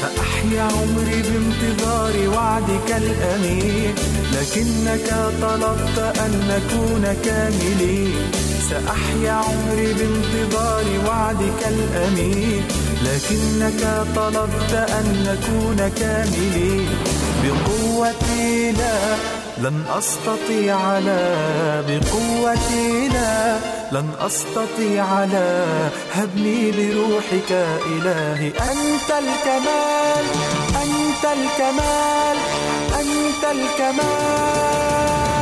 سأحيا 0.00 0.62
عمري 0.62 1.22
بانتظار 1.22 2.14
وعدك 2.36 2.88
الأمين 2.96 3.94
لكنك 4.32 5.08
طلبت 5.42 5.98
أن 6.24 6.32
نكون 6.50 7.16
كاملين. 7.24 8.51
سأحيا 8.72 9.32
عمري 9.32 9.92
بانتظار 9.92 10.84
وعدك 11.06 11.60
الأمين 11.68 12.64
لكنك 13.02 14.06
طلبت 14.16 14.72
أن 14.72 15.06
نكون 15.28 15.88
كاملين. 15.88 16.88
بقوتي 17.42 18.72
لا 18.72 18.98
لن 19.58 19.82
أستطيع 19.98 20.98
لا. 20.98 21.80
بقوتي 21.80 23.08
لا 23.08 23.56
لن 23.92 24.08
أستطيع 24.20 25.24
لا. 25.24 25.64
هبني 26.14 26.70
بروحك 26.70 27.50
إلهي. 27.86 28.48
أنت 28.48 29.10
الكمال 29.22 30.24
أنت 30.82 31.24
الكمال 31.24 32.36
أنت 33.00 33.44
الكمال. 33.44 35.41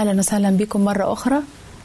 أهلا 0.00 0.18
وسهلا 0.18 0.50
بكم 0.50 0.84
مرة 0.84 1.12
أخرى 1.12 1.36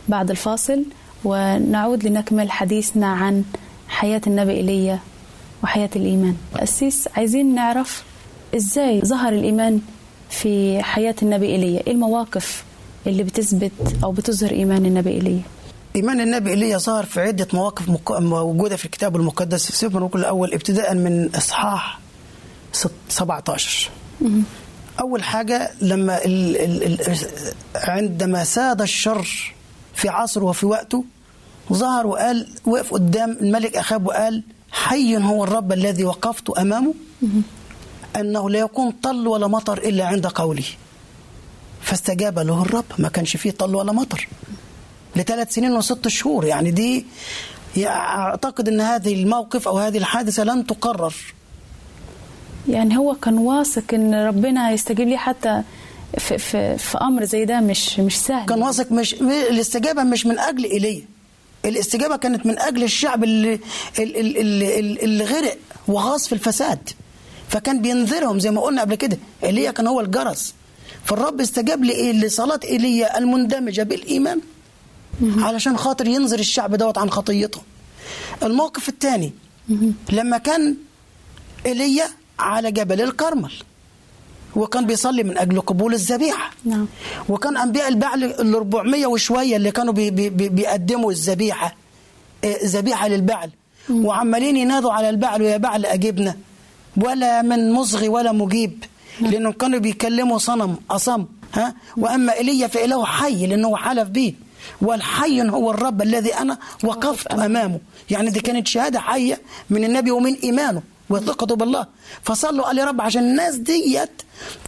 بعد 0.09 0.29
الفاصل 0.29 0.83
ونعود 1.23 2.03
لنكمل 2.07 2.51
حديثنا 2.51 3.07
عن 3.07 3.43
حياة 3.87 4.21
النبي 4.27 4.51
ايليا 4.51 4.99
وحياة 5.63 5.89
الإيمان. 5.95 6.35
السيس 6.61 7.07
عايزين 7.15 7.55
نعرف 7.55 8.03
إزاي 8.55 9.01
ظهر 9.01 9.33
الإيمان 9.33 9.81
في 10.29 10.83
حياة 10.83 11.15
النبي 11.21 11.45
ايليا 11.45 11.81
إيه 11.87 11.93
المواقف 11.93 12.63
اللي 13.07 13.23
بتثبت 13.23 13.71
أو 14.03 14.11
بتظهر 14.11 14.51
إيمان 14.51 14.85
النبي 14.85 15.09
ايليا 15.09 15.41
إيمان 15.95 16.21
النبي 16.21 16.49
إيليا 16.49 16.77
ظهر 16.77 17.03
في 17.05 17.21
عدة 17.21 17.47
مواقف 17.53 17.89
موجودة 18.19 18.75
في 18.75 18.85
الكتاب 18.85 19.15
المقدس. 19.15 19.65
في 19.65 19.71
سفر 19.77 19.87
الملوك 19.87 20.15
الأول 20.15 20.53
ابتداء 20.53 20.93
من 20.95 21.29
إصحاح 21.35 21.99
ست- 22.73 22.91
17 23.09 23.89
أول 24.99 25.23
حاجة 25.23 25.71
لما 25.81 26.25
ال 26.25 26.57
ال 26.57 27.01
ال 27.01 27.17
عندما 27.75 28.43
ساد 28.43 28.81
الشر 28.81 29.53
في 29.93 30.09
عصره 30.09 30.43
وفي 30.43 30.65
وقته 30.65 31.03
ظهر 31.73 32.07
وقال 32.07 32.47
وقف 32.65 32.93
قدام 32.93 33.37
الملك 33.41 33.77
أخاب 33.77 34.07
وقال 34.07 34.43
حي 34.71 35.17
هو 35.17 35.43
الرب 35.43 35.71
الذي 35.71 36.03
وقفت 36.05 36.49
أمامه 36.49 36.93
أنه 38.15 38.49
لا 38.49 38.59
يكون 38.59 38.91
طل 38.91 39.27
ولا 39.27 39.47
مطر 39.47 39.77
إلا 39.77 40.05
عند 40.05 40.27
قولي. 40.27 40.63
فاستجاب 41.81 42.39
له 42.39 42.61
الرب 42.61 42.85
ما 42.99 43.09
كانش 43.09 43.37
فيه 43.37 43.51
طل 43.51 43.75
ولا 43.75 43.91
مطر. 43.91 44.27
لثلاث 45.15 45.53
سنين 45.53 45.71
وست 45.75 46.07
شهور 46.07 46.45
يعني 46.45 46.71
دي 46.71 47.05
أعتقد 47.77 48.67
أن 48.67 48.81
هذه 48.81 49.13
الموقف 49.13 49.67
أو 49.67 49.77
هذه 49.79 49.97
الحادثة 49.97 50.43
لن 50.43 50.65
تقرر 50.67 51.13
يعني 52.69 52.97
هو 52.97 53.15
كان 53.15 53.37
واثق 53.37 53.93
إن 53.93 54.13
ربنا 54.15 54.69
هيستجيب 54.69 55.07
لي 55.07 55.17
حتى 55.17 55.61
في, 56.17 56.37
في, 56.37 56.77
في 56.77 56.97
أمر 56.97 57.23
زي 57.23 57.45
ده 57.45 57.59
مش 57.59 57.99
مش 57.99 58.17
سهل. 58.19 58.45
كان 58.45 58.61
واثق 58.61 58.91
مش 58.91 59.13
الاستجابة 59.23 60.03
مش 60.03 60.25
من 60.25 60.39
أجل 60.39 60.63
إيليا. 60.63 61.01
الاستجابة 61.65 62.15
كانت 62.15 62.45
من 62.45 62.59
أجل 62.59 62.83
الشعب 62.83 63.23
اللي, 63.23 63.59
اللي, 63.99 64.41
اللي, 64.41 64.79
اللي 65.03 65.23
غرق 65.23 65.57
وغاص 65.87 66.27
في 66.27 66.33
الفساد. 66.33 66.89
فكان 67.49 67.81
بينذرهم 67.81 68.39
زي 68.39 68.51
ما 68.51 68.61
قلنا 68.61 68.81
قبل 68.81 68.95
كده. 68.95 69.17
إيليا 69.43 69.71
كان 69.71 69.87
هو 69.87 70.01
الجرس. 70.01 70.53
فالرب 71.05 71.41
استجاب 71.41 71.83
لإيه؟ 71.83 72.11
لصلاة 72.11 72.59
إيليا 72.63 73.17
المندمجة 73.17 73.83
بالإيمان. 73.83 74.41
علشان 75.37 75.77
خاطر 75.77 76.07
ينذر 76.07 76.39
الشعب 76.39 76.75
دوت 76.75 76.97
عن 76.97 77.09
خطيته. 77.09 77.61
الموقف 78.43 78.89
الثاني. 78.89 79.33
لما 80.11 80.37
كان 80.37 80.75
إيليا 81.65 82.05
على 82.39 82.71
جبل 82.71 83.01
الكرمل 83.01 83.51
وكان 84.55 84.85
بيصلي 84.85 85.23
من 85.23 85.37
أجل 85.37 85.61
قبول 85.61 85.93
الذبيحة. 85.93 86.51
نعم. 86.65 86.87
وكان 87.29 87.57
أنبياء 87.57 87.87
البعل 87.87 88.23
ال 88.23 88.55
400 88.55 89.05
وشوية 89.05 89.55
اللي 89.55 89.71
كانوا 89.71 89.93
بي 89.93 90.11
بي 90.11 90.29
بي 90.29 90.49
بيقدموا 90.49 91.11
الذبيحة 91.11 91.75
آه، 92.43 92.57
ذبيحة 92.65 93.07
للبعل. 93.07 93.49
وعمالين 93.89 94.57
ينادوا 94.57 94.93
على 94.93 95.09
البعل 95.09 95.41
ويا 95.41 95.57
بعل 95.57 95.85
أجبنا. 95.85 96.35
ولا 96.97 97.41
من 97.41 97.71
مصغي 97.71 98.07
ولا 98.09 98.31
مجيب 98.31 98.83
لأنهم 99.21 99.51
كانوا 99.51 99.79
بيكلموا 99.79 100.37
صنم 100.37 100.77
أصم 100.91 101.25
ها؟ 101.53 101.75
وأما 101.97 102.33
ايليا 102.33 102.67
فإله 102.67 103.05
حي 103.05 103.47
لأنه 103.47 103.75
حلف 103.77 104.09
به 104.09 104.33
والحي 104.81 105.41
هو 105.49 105.71
الرب 105.71 106.01
الذي 106.01 106.33
أنا 106.33 106.57
وقفت. 106.83 107.27
أمامه. 107.31 107.79
يعني 108.09 108.29
دي 108.29 108.39
كانت 108.39 108.67
شهادة 108.67 108.99
حية 108.99 109.41
من 109.69 109.83
النبي 109.83 110.11
ومن 110.11 110.33
إيمانه. 110.43 110.81
وثقته 111.09 111.55
بالله. 111.55 111.85
فصلوا 112.23 112.65
قال 112.65 112.77
يا 112.77 112.85
رب 112.85 113.01
عشان 113.01 113.23
الناس 113.23 113.55
ديت 113.55 114.21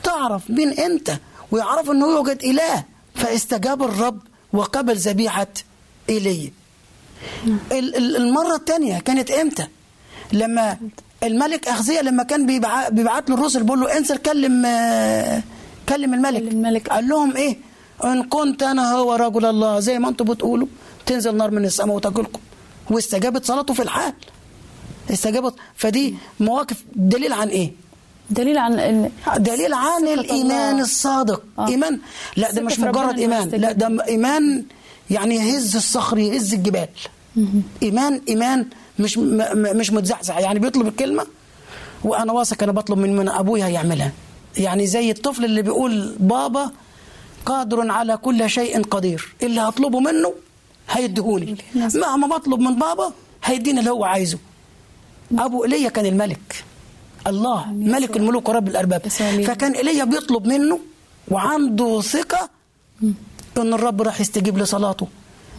تعرف 0.03 0.49
مين 0.49 0.69
انت 0.71 1.11
ويعرفوا 1.51 1.93
انه 1.93 2.07
يوجد 2.07 2.43
إله. 2.43 2.83
فاستجاب 3.15 3.83
الرب 3.83 4.19
وقبل 4.53 4.95
ذبيحة 4.95 5.47
ايليا 6.09 6.51
ال- 7.71 8.15
المرة 8.15 8.55
الثانية 8.55 8.99
كانت 8.99 9.31
إمتى؟ 9.31 9.67
لما 10.33 10.77
الملك 11.23 11.67
اخزيا 11.67 12.01
لما 12.01 12.23
كان 12.23 12.45
بيبع- 12.45 12.89
بيبعت 12.89 13.29
له 13.29 13.35
الرسل 13.35 13.63
بيقول 13.63 13.79
له 13.79 13.97
انزل 13.97 14.17
كلم 14.17 14.61
كلم 15.89 16.13
الملك. 16.13 16.41
الملك. 16.41 16.89
قال 16.89 17.07
لهم 17.07 17.35
إيه؟ 17.35 17.57
إن 18.03 18.23
كنت 18.23 18.63
أنا 18.63 18.91
هو 18.91 19.13
رجل 19.15 19.45
الله 19.45 19.79
زي 19.79 19.99
ما 19.99 20.09
أنتم 20.09 20.25
بتقولوا. 20.25 20.67
تنزل 21.05 21.35
نار 21.37 21.51
من 21.51 21.65
السماء 21.65 21.95
وتاكلكم. 21.95 22.39
واستجابت 22.91 23.45
صلاته 23.45 23.73
في 23.73 23.81
الحال. 23.81 24.13
استجابت. 25.11 25.53
فدي 25.75 26.15
مواقف. 26.39 26.83
دليل 26.95 27.33
عن 27.33 27.47
إيه؟ 27.47 27.71
دليل 28.29 28.57
عن 28.57 28.79
ان 28.79 29.11
دليل 29.37 29.73
عن 29.73 30.07
الايمان 30.07 30.69
الله. 30.71 30.81
الصادق. 30.81 31.43
آه. 31.59 31.67
إيمان. 31.67 31.99
لا 32.35 32.51
ده 32.51 32.61
مش 32.61 32.79
مجرد 32.79 33.19
إيمان. 33.19 33.49
لا 33.49 33.71
ده 33.71 34.05
إيمان 34.07 34.63
يعني 35.09 35.35
يهز 35.35 35.75
الصخر 35.75 36.17
يهز 36.17 36.53
الجبال. 36.53 36.87
إيمان 37.83 38.21
إيمان 38.29 38.65
مش 38.99 39.17
م- 39.17 39.77
مش 39.77 39.91
متزحزح. 39.91 40.37
يعني 40.37 40.59
بيطلب 40.59 40.87
الكلمة 40.87 41.25
وأنا 42.03 42.33
واثق 42.33 42.63
أنا 42.63 42.71
بطلب 42.71 42.97
من 42.97 43.15
من 43.15 43.29
أبويا 43.29 43.65
هيعملها 43.65 44.11
يعني 44.57 44.87
زي 44.87 45.11
الطفل 45.11 45.45
اللي 45.45 45.61
بيقول 45.61 46.15
بابا 46.19 46.71
قادر 47.45 47.91
على 47.91 48.17
كل 48.17 48.49
شيء 48.49 48.83
قدير. 48.83 49.35
اللي 49.43 49.61
هطلبه 49.61 49.99
منه 49.99 50.33
هيديهوني 50.89 51.55
مهما 51.75 52.27
بطلب 52.37 52.59
من 52.59 52.75
بابا 52.75 53.11
هيديني 53.43 53.79
اللي 53.79 53.91
هو 53.91 54.03
عايزه. 54.05 54.37
أبو 55.31 55.63
ايليا 55.63 55.89
كان 55.89 56.05
الملك. 56.05 56.63
الله 57.27 57.65
ملك 57.73 58.17
الملوك 58.17 58.49
ورب 58.49 58.69
ليه. 58.69 59.45
فكان 59.45 59.71
ايليا 59.71 60.03
بيطلب 60.03 60.47
منه 60.47 60.79
وعنده 61.27 62.01
ثقة 62.01 62.49
إن 63.57 63.73
الرب 63.73 64.01
راح 64.01 64.21
يستجيب 64.21 64.57
لصلاته. 64.57 65.07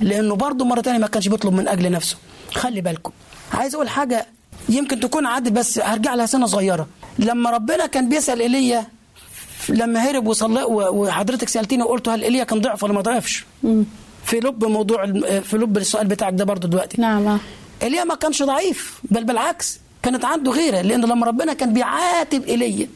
لأنه 0.00 0.34
برضه 0.34 0.64
مرة 0.64 0.80
تانية 0.80 0.98
ما 0.98 1.06
كانش 1.06 1.28
بيطلب 1.28 1.52
من 1.52 1.68
أجل 1.68 1.90
نفسه. 1.90 2.16
خلي 2.54 2.80
بالكم. 2.80 3.12
عايز 3.52 3.74
أقول 3.74 3.88
حاجة 3.88 4.26
يمكن 4.68 5.00
تكون 5.00 5.26
عدت 5.26 5.52
بس 5.52 5.78
هرجع 5.78 6.14
لها 6.14 6.26
سنة 6.26 6.46
صغيرة. 6.46 6.86
لما 7.18 7.50
ربنا 7.50 7.86
كان 7.86 8.08
بيسأل 8.08 8.40
ايليا 8.40 8.86
لما 9.68 10.00
هرب 10.00 10.26
وصلى 10.26 10.62
وحضرتك 10.64 11.48
سالتيني 11.48 11.82
وقلت 11.82 12.08
هل 12.08 12.22
ايليا 12.22 12.44
كان 12.44 12.60
ضعف 12.60 12.82
ولا 12.82 12.92
ما 12.92 13.00
ضعفش؟ 13.00 13.44
في 14.24 14.40
لب 14.40 14.64
موضوع 14.64 15.06
في 15.40 15.56
لب 15.56 15.78
السؤال 15.78 16.06
بتاعك 16.06 16.34
ده 16.34 16.44
برضه 16.44 16.68
دلوقتي. 16.68 17.00
نعم 17.00 17.26
آه. 17.26 17.38
ايليا 17.82 18.04
ما 18.04 18.14
كانش 18.14 18.42
ضعيف 18.42 19.00
بل 19.04 19.24
بالعكس 19.24 19.78
كانت 20.02 20.24
عنده 20.24 20.50
غيرة 20.50 20.80
لأن 20.80 21.00
لما 21.00 21.26
ربنا 21.26 21.52
كان 21.54 21.72
بيعاتب 21.72 22.44
ايليا 22.44 22.88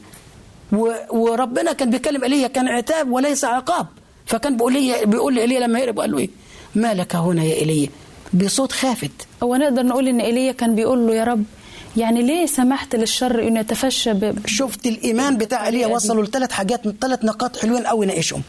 وربنا 1.11 1.73
كان 1.73 1.89
بيكلم 1.89 2.23
ايليا 2.23 2.47
كان 2.47 2.67
عتاب 2.67 3.11
وليس 3.11 3.45
عقاب. 3.45 3.87
فكان 4.25 4.57
بيقول 4.57 4.73
لي 4.73 5.05
بيقول 5.05 5.35
لايليا 5.35 5.59
لما 5.59 5.83
هرب 5.83 5.99
قال 5.99 6.11
له 6.11 6.17
إيه؟ 6.17 6.29
ما 6.75 6.93
لك 6.93 7.15
هنا 7.15 7.43
يا 7.43 7.55
ايليا 7.55 7.89
بصوت 8.33 8.71
خافت. 8.71 9.11
هو 9.43 9.55
نقدر 9.55 9.83
نقول 9.83 10.07
إن 10.07 10.19
ايليا 10.19 10.51
كان 10.51 10.75
بيقول 10.75 11.07
له 11.07 11.13
يا 11.15 11.23
رب 11.23 11.43
يعني 11.97 12.21
ليه 12.23 12.45
سمحت 12.45 12.95
للشر 12.95 13.47
إنه 13.47 13.59
يتفشى 13.59 14.13
ب... 14.13 14.35
شفت 14.47 14.85
الإيمان 14.87 15.37
بتاع 15.37 15.65
ايليا 15.67 15.87
وصلوا 15.87 16.23
لثلاث 16.23 16.51
حاجات 16.51 16.81
ثلاث 17.01 17.25
نقاط 17.25 17.57
حلوين 17.57 17.83
قوي 17.87 18.05
ناقشهم. 18.05 18.41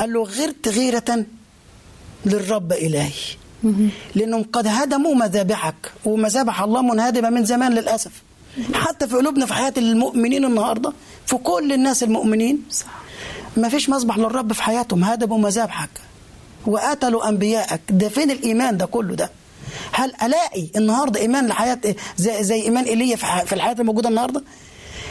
قال 0.00 0.12
له 0.12 0.22
غرت 0.22 0.68
غيرة 0.68 1.24
للرب 2.26 2.72
إلهي. 2.72 3.10
لأنهم 4.14 4.42
قد 4.52 4.66
هدموا 4.66 5.14
مذابحك 5.14 5.92
ومذابح 6.04 6.62
الله 6.62 6.82
منهدمة 6.82 7.30
من 7.30 7.44
زمان 7.44 7.72
للأسف. 7.72 8.10
حتى 8.74 9.06
في 9.08 9.16
قلوبنا 9.16 9.46
في 9.46 9.54
حياة 9.54 9.72
المؤمنين 9.76 10.44
النهارده 10.44 10.92
في 11.26 11.36
كل 11.36 11.72
الناس 11.72 12.02
المؤمنين. 12.02 12.62
ما 13.56 13.68
فيش 13.68 13.88
مذبح 13.88 14.18
للرب 14.18 14.52
في 14.52 14.62
حياتهم 14.62 15.04
هدموا 15.04 15.38
مذابحك 15.38 15.90
وقتلوا 16.66 17.28
أنبيائك. 17.28 17.80
ده 17.90 18.08
فين 18.08 18.30
الإيمان 18.30 18.76
ده 18.76 18.86
كله 18.86 19.14
ده؟ 19.14 19.30
هل 19.92 20.12
ألاقي 20.22 20.66
النهارده 20.76 21.20
إيمان 21.20 21.46
لحياة 21.46 21.80
زي, 22.16 22.42
زي 22.44 22.62
إيمان 22.62 22.84
إيليا 22.84 23.16
في 23.16 23.52
الحياة 23.52 23.76
الموجودة 23.80 24.08
النهارده؟ 24.08 24.42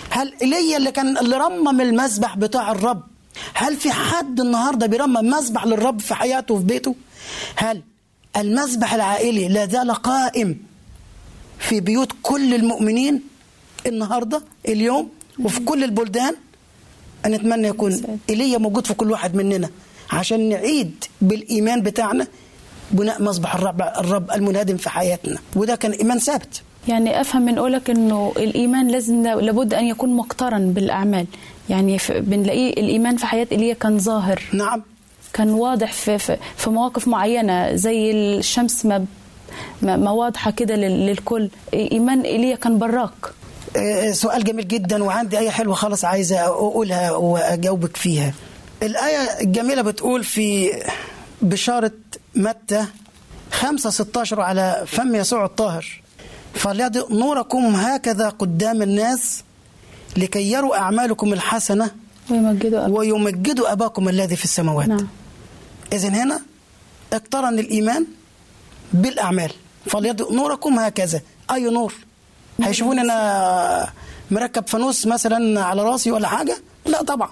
هل 0.10 0.34
إيليا 0.42 0.78
اللي 0.78 0.92
كان 0.92 1.18
اللي 1.18 1.38
رمم 1.38 1.82
المسبح 1.82 2.38
بتاع 2.38 2.72
الرب 2.72 3.04
هل 3.54 3.76
في 3.76 3.92
حد 3.92 4.40
النهارده 4.40 4.88
بيرمم 4.88 5.30
مسبح 5.30 5.66
للرب 5.66 6.00
في 6.00 6.16
حياته 6.16 6.54
وفي 6.54 6.64
بيته؟ 6.66 6.96
هل 7.56 7.84
المسبح 8.38 8.94
العائلي 8.94 9.48
لا 9.48 9.66
زال 9.66 9.92
قائم 9.92 10.58
في 11.60 11.80
بيوت 11.80 12.12
كل 12.24 12.54
المؤمنين 12.54 13.22
النهارده 13.86 14.42
اليوم 14.68 15.10
وفي 15.44 15.60
كل 15.60 15.84
البلدان. 15.84 16.36
أنا 17.26 17.36
أتمنى 17.36 17.68
يكون 17.68 18.20
إيليا 18.30 18.58
موجود 18.58 18.88
في 18.88 18.94
كل 18.94 19.12
واحد 19.12 19.36
مننا 19.36 19.70
عشان 20.12 20.50
نعيد 20.50 21.04
بالإيمان 21.22 21.82
بتاعنا 21.82 22.28
بناء 22.92 23.24
مصبح 23.24 23.56
الرب, 23.56 23.82
الرب 23.82 24.32
المنهدم 24.32 24.78
في 24.78 24.90
حياتنا. 24.90 25.38
وده 25.56 25.76
كان 25.76 25.92
إيمان 25.92 26.20
ثابت. 26.20 26.62
يعني 26.88 27.22
أفهم 27.22 27.42
من 27.42 27.60
قولك 27.60 27.90
إنه 27.90 28.34
الإيمان 28.38 28.88
لازم 28.88 29.24
لابد 29.24 29.74
أن 29.74 29.86
يكون 29.86 30.16
مقترن 30.16 30.74
بالأعمال. 30.74 31.26
يعني 31.70 31.98
بنلاقيه 32.10 32.70
الإيمان 32.70 33.18
في 33.18 33.26
حياة 33.26 33.48
ايليا 33.52 33.74
كان 33.74 34.00
ظاهر. 34.00 34.44
نعم. 34.54 34.82
كان 35.34 35.50
واضح 35.50 35.94
في 35.94 36.18
في, 36.18 36.38
في 36.58 36.70
مواقف 36.70 37.08
معينة 37.08 37.76
زي 37.76 38.12
الشمس 38.12 38.86
ما 38.86 39.06
ما 39.82 40.12
واضحة 40.12 40.52
كده 40.52 40.76
لل- 40.76 41.06
للكل. 41.08 41.50
إيمان 41.74 42.22
إيليا 42.22 42.56
كان 42.56 42.78
براق. 42.78 43.34
آه، 43.78 44.12
سؤال 44.12 44.44
جميل 44.44 44.68
جدا 44.68 45.04
وعندي 45.04 45.40
آية 45.40 45.50
حلوة 45.50 45.76
خالص 45.76 46.06
عايزة 46.06 46.40
أقولها 46.40 47.12
وأجاوبك 47.12 47.98
فيها. 47.98 48.34
الآية 48.84 49.18
الجميلة 49.42 49.82
بتقول 49.82 50.24
في 50.24 50.70
بشارة 51.42 51.92
متى 52.36 52.86
5 53.52 53.90
16 53.90 54.42
على 54.42 54.84
فم 54.88 55.16
يسوع 55.16 55.46
الطاهر 55.46 56.02
فليضئ 56.54 57.14
نوركم 57.14 57.66
هكذا 57.76 58.30
قدام 58.30 58.82
الناس 58.82 59.44
لكي 60.18 60.52
يروا 60.52 60.78
أعمالكم 60.78 61.34
الحسنة 61.34 61.92
ويمجدوا 62.32 62.86
أب. 62.86 62.92
ويمجدوا 62.92 63.72
أباكم 63.72 64.10
الذي 64.10 64.36
في 64.36 64.44
السماوات. 64.44 64.88
نعم. 64.88 65.08
إذن 65.94 66.16
هنا 66.16 66.42
اقترن 67.14 67.60
الإيمان 67.60 68.06
بالأعمال. 68.94 69.52
فليضئ 69.86 70.34
نوركم 70.34 70.80
هكذا. 70.80 71.22
أي 71.52 71.64
نور؟ 71.64 71.94
هيشوفوني 72.64 73.02
أنا 73.02 73.90
مركب 74.32 74.68
فانوس 74.68 75.08
مثلا 75.08 75.64
على 75.64 75.84
راسي 75.84 76.12
ولا 76.12 76.28
حاجة؟ 76.28 76.58
لا 76.86 77.04
طبعا. 77.04 77.30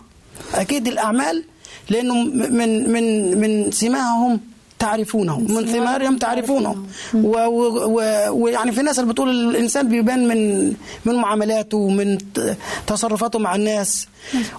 أكيد 0.54 0.88
الأعمال 0.88 1.43
لأنه 1.89 2.13
من 2.50 2.91
من 2.91 3.38
من 3.41 3.72
سماهم 3.72 4.39
تعرفونهم 4.80 5.52
من 5.54 5.66
ثمارهم 5.66 6.18
تعرفونهم 6.18 6.88
و- 7.13 7.38
و- 7.38 7.86
و- 8.00 8.32
ويعني 8.44 8.72
في 8.72 8.82
ناس 8.82 9.00
اللي 9.00 9.13
بتقول 9.13 9.50
الإنسان 9.50 9.90
بيبان 9.90 10.28
من 10.28 10.68
من 11.06 11.16
معاملاته 11.16 11.78
ومن 11.78 12.18
تصرفاته 12.88 13.40
مع 13.40 13.56
الناس. 13.56 14.08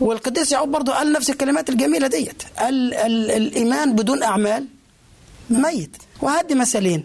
والقديس 0.01 0.53
يعقوب 0.53 0.71
برضه 0.71 0.93
قال 0.93 1.13
نفس 1.13 1.31
الكلمات 1.31 1.69
الجميلة 1.71 2.07
ديت. 2.07 2.43
قال 2.59 2.95
ال- 2.95 3.31
الإيمان 3.31 3.97
بدون 3.97 4.23
أعمال 4.23 4.67
ميت. 5.51 5.97
وهدي 6.23 6.55
مثلين 6.55 7.05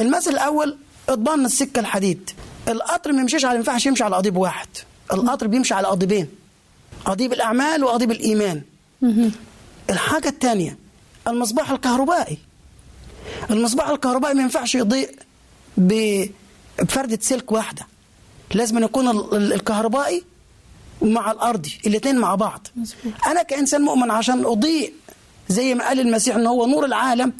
المثل 0.00 0.30
الأول 0.30 0.76
اضبان 1.08 1.44
السكة 1.44 1.80
الحديد. 1.80 2.30
القطر 2.68 3.12
ما 3.12 3.20
يمشيش 3.20 3.44
على 3.44 3.52
ما 3.54 3.58
ينفعش 3.58 3.86
يمشي 3.86 4.04
على 4.04 4.16
قضيب 4.16 4.36
واحد. 4.36 4.68
القطر 5.12 5.46
بيمشي 5.46 5.74
على 5.74 5.86
قضيبين 5.88 6.26
قضيب 7.04 7.32
الأعمال 7.32 7.84
وقضيب 7.84 8.10
الإيمان. 8.10 8.62
الحاجة 9.90 10.28
الثانية 10.28 10.78
المصباح 11.28 11.70
الكهربائي. 11.70 12.38
المصباح 13.50 13.88
الكهربائي 13.88 14.34
ما 14.34 14.42
ينفعش 14.42 14.74
يضيء 14.74 15.14
بفردة 15.76 17.18
سلك 17.20 17.52
واحدة. 17.52 17.86
لازم 18.54 18.76
أن 18.76 18.82
يكون 18.82 19.08
ال- 19.08 19.34
ال- 19.36 19.52
الكهربائي 19.52 20.24
مع 21.02 21.30
الأرضي 21.30 21.72
الاثنين 21.86 22.18
مع 22.18 22.34
بعض. 22.34 22.66
أنا 23.26 23.42
كإنسان 23.42 23.82
مؤمن 23.82 24.10
عشان 24.10 24.44
أضيء 24.44 24.92
زي 25.48 25.74
ما 25.74 25.88
قال 25.88 26.00
المسيح 26.00 26.36
أنه 26.36 26.50
هو 26.50 26.66
نور 26.66 26.84
العالم 26.84 27.32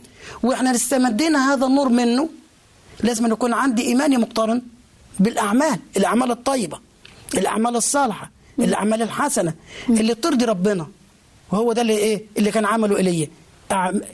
وإحنا 0.43 0.71
استمدينا 0.71 1.53
هذا 1.55 1.67
النور 1.67 1.89
منه 1.89 2.29
لازم 3.01 3.25
أن 3.27 3.33
يكون 3.33 3.53
عندي 3.53 3.83
إيماني 3.83 4.17
مقترن 4.17 4.63
بالأعمال 5.21 5.79
الأعمال 5.97 6.31
الطيبة 6.31 6.79
الأعمال 7.35 7.77
الصالحة 7.77 8.31
الأعمال 8.59 9.03
الحسنة 9.03 9.55
اللي 9.89 10.15
ترضي 10.15 10.45
ربنا. 10.45 10.87
وهو 11.53 11.73
ده 11.73 11.83
اللي 11.83 11.97
إيه؟ 11.97 12.25
اللي 12.39 12.51
كان 12.51 12.65
عمله 12.65 12.97
إيليا 12.97 13.29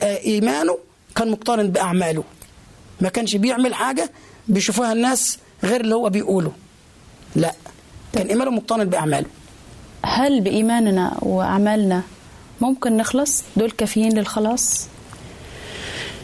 إيمانه 0.03 0.79
كان 1.17 1.31
مقترن 1.31 1.69
بأعماله. 1.69 2.25
ما 3.01 3.09
كانش 3.09 3.37
بيعمل 3.37 3.75
حاجة 3.75 4.11
بيشوفوها 4.49 4.93
الناس 4.93 5.39
غير 5.65 5.81
اللي 5.81 5.95
هو 5.95 6.11
بيقوله. 6.11 6.53
لا 7.37 7.55
كان 8.13 8.27
إيمانه 8.27 8.51
مقترن 8.51 8.85
بأعماله. 8.85 9.27
هل 10.05 10.41
بإيماننا 10.41 11.17
وأعمالنا 11.23 12.03
ممكن 12.61 12.97
نخلص؟ 12.97 13.43
دول 13.57 13.71
كافيين 13.71 14.19
للخلاص؟ 14.19 14.87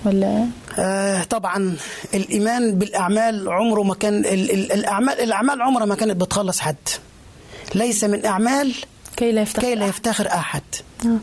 ولا؟ 0.05 0.47
آه 0.79 1.23
طبعا 1.25 1.77
الإيمان 2.15 2.75
بالأعمال 2.79 3.49
عمره 3.49 3.83
ما 3.83 3.95
كان 3.95 4.19
ال- 4.19 4.51
ال- 4.51 4.73
الأعمال 4.73 5.21
الأعمال 5.21 5.63
عمرها 5.63 5.87
ما 5.87 5.95
كانت 5.95 6.17
بتخلص 6.21 6.61
حد. 6.61 6.77
ليس 7.75 8.05
من 8.05 8.25
أعمال 8.27 8.75
كي 9.17 9.33
لا 9.33 9.43
يفتخر 9.43 9.63
كي 9.63 9.75
لا 9.75 9.87
يفتخر 9.87 10.27
أحد. 10.27 10.63
آه. 11.07 11.17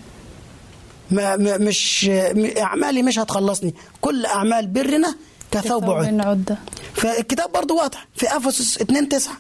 ما 1.12 1.36
مش 1.58 2.10
أعمالي 2.58 3.02
مش 3.04 3.20
هتخلصني. 3.20 3.74
كل 4.02 4.26
أعمال 4.26 4.68
برنا 4.68 5.16
كثوب 5.52 5.84
عد 5.90 6.58
فالكتاب 6.94 7.52
برضه 7.52 7.76
واضح. 7.76 8.08
في 8.16 8.38
أفسس 8.38 8.78
2 8.82 9.10
9 9.10 9.34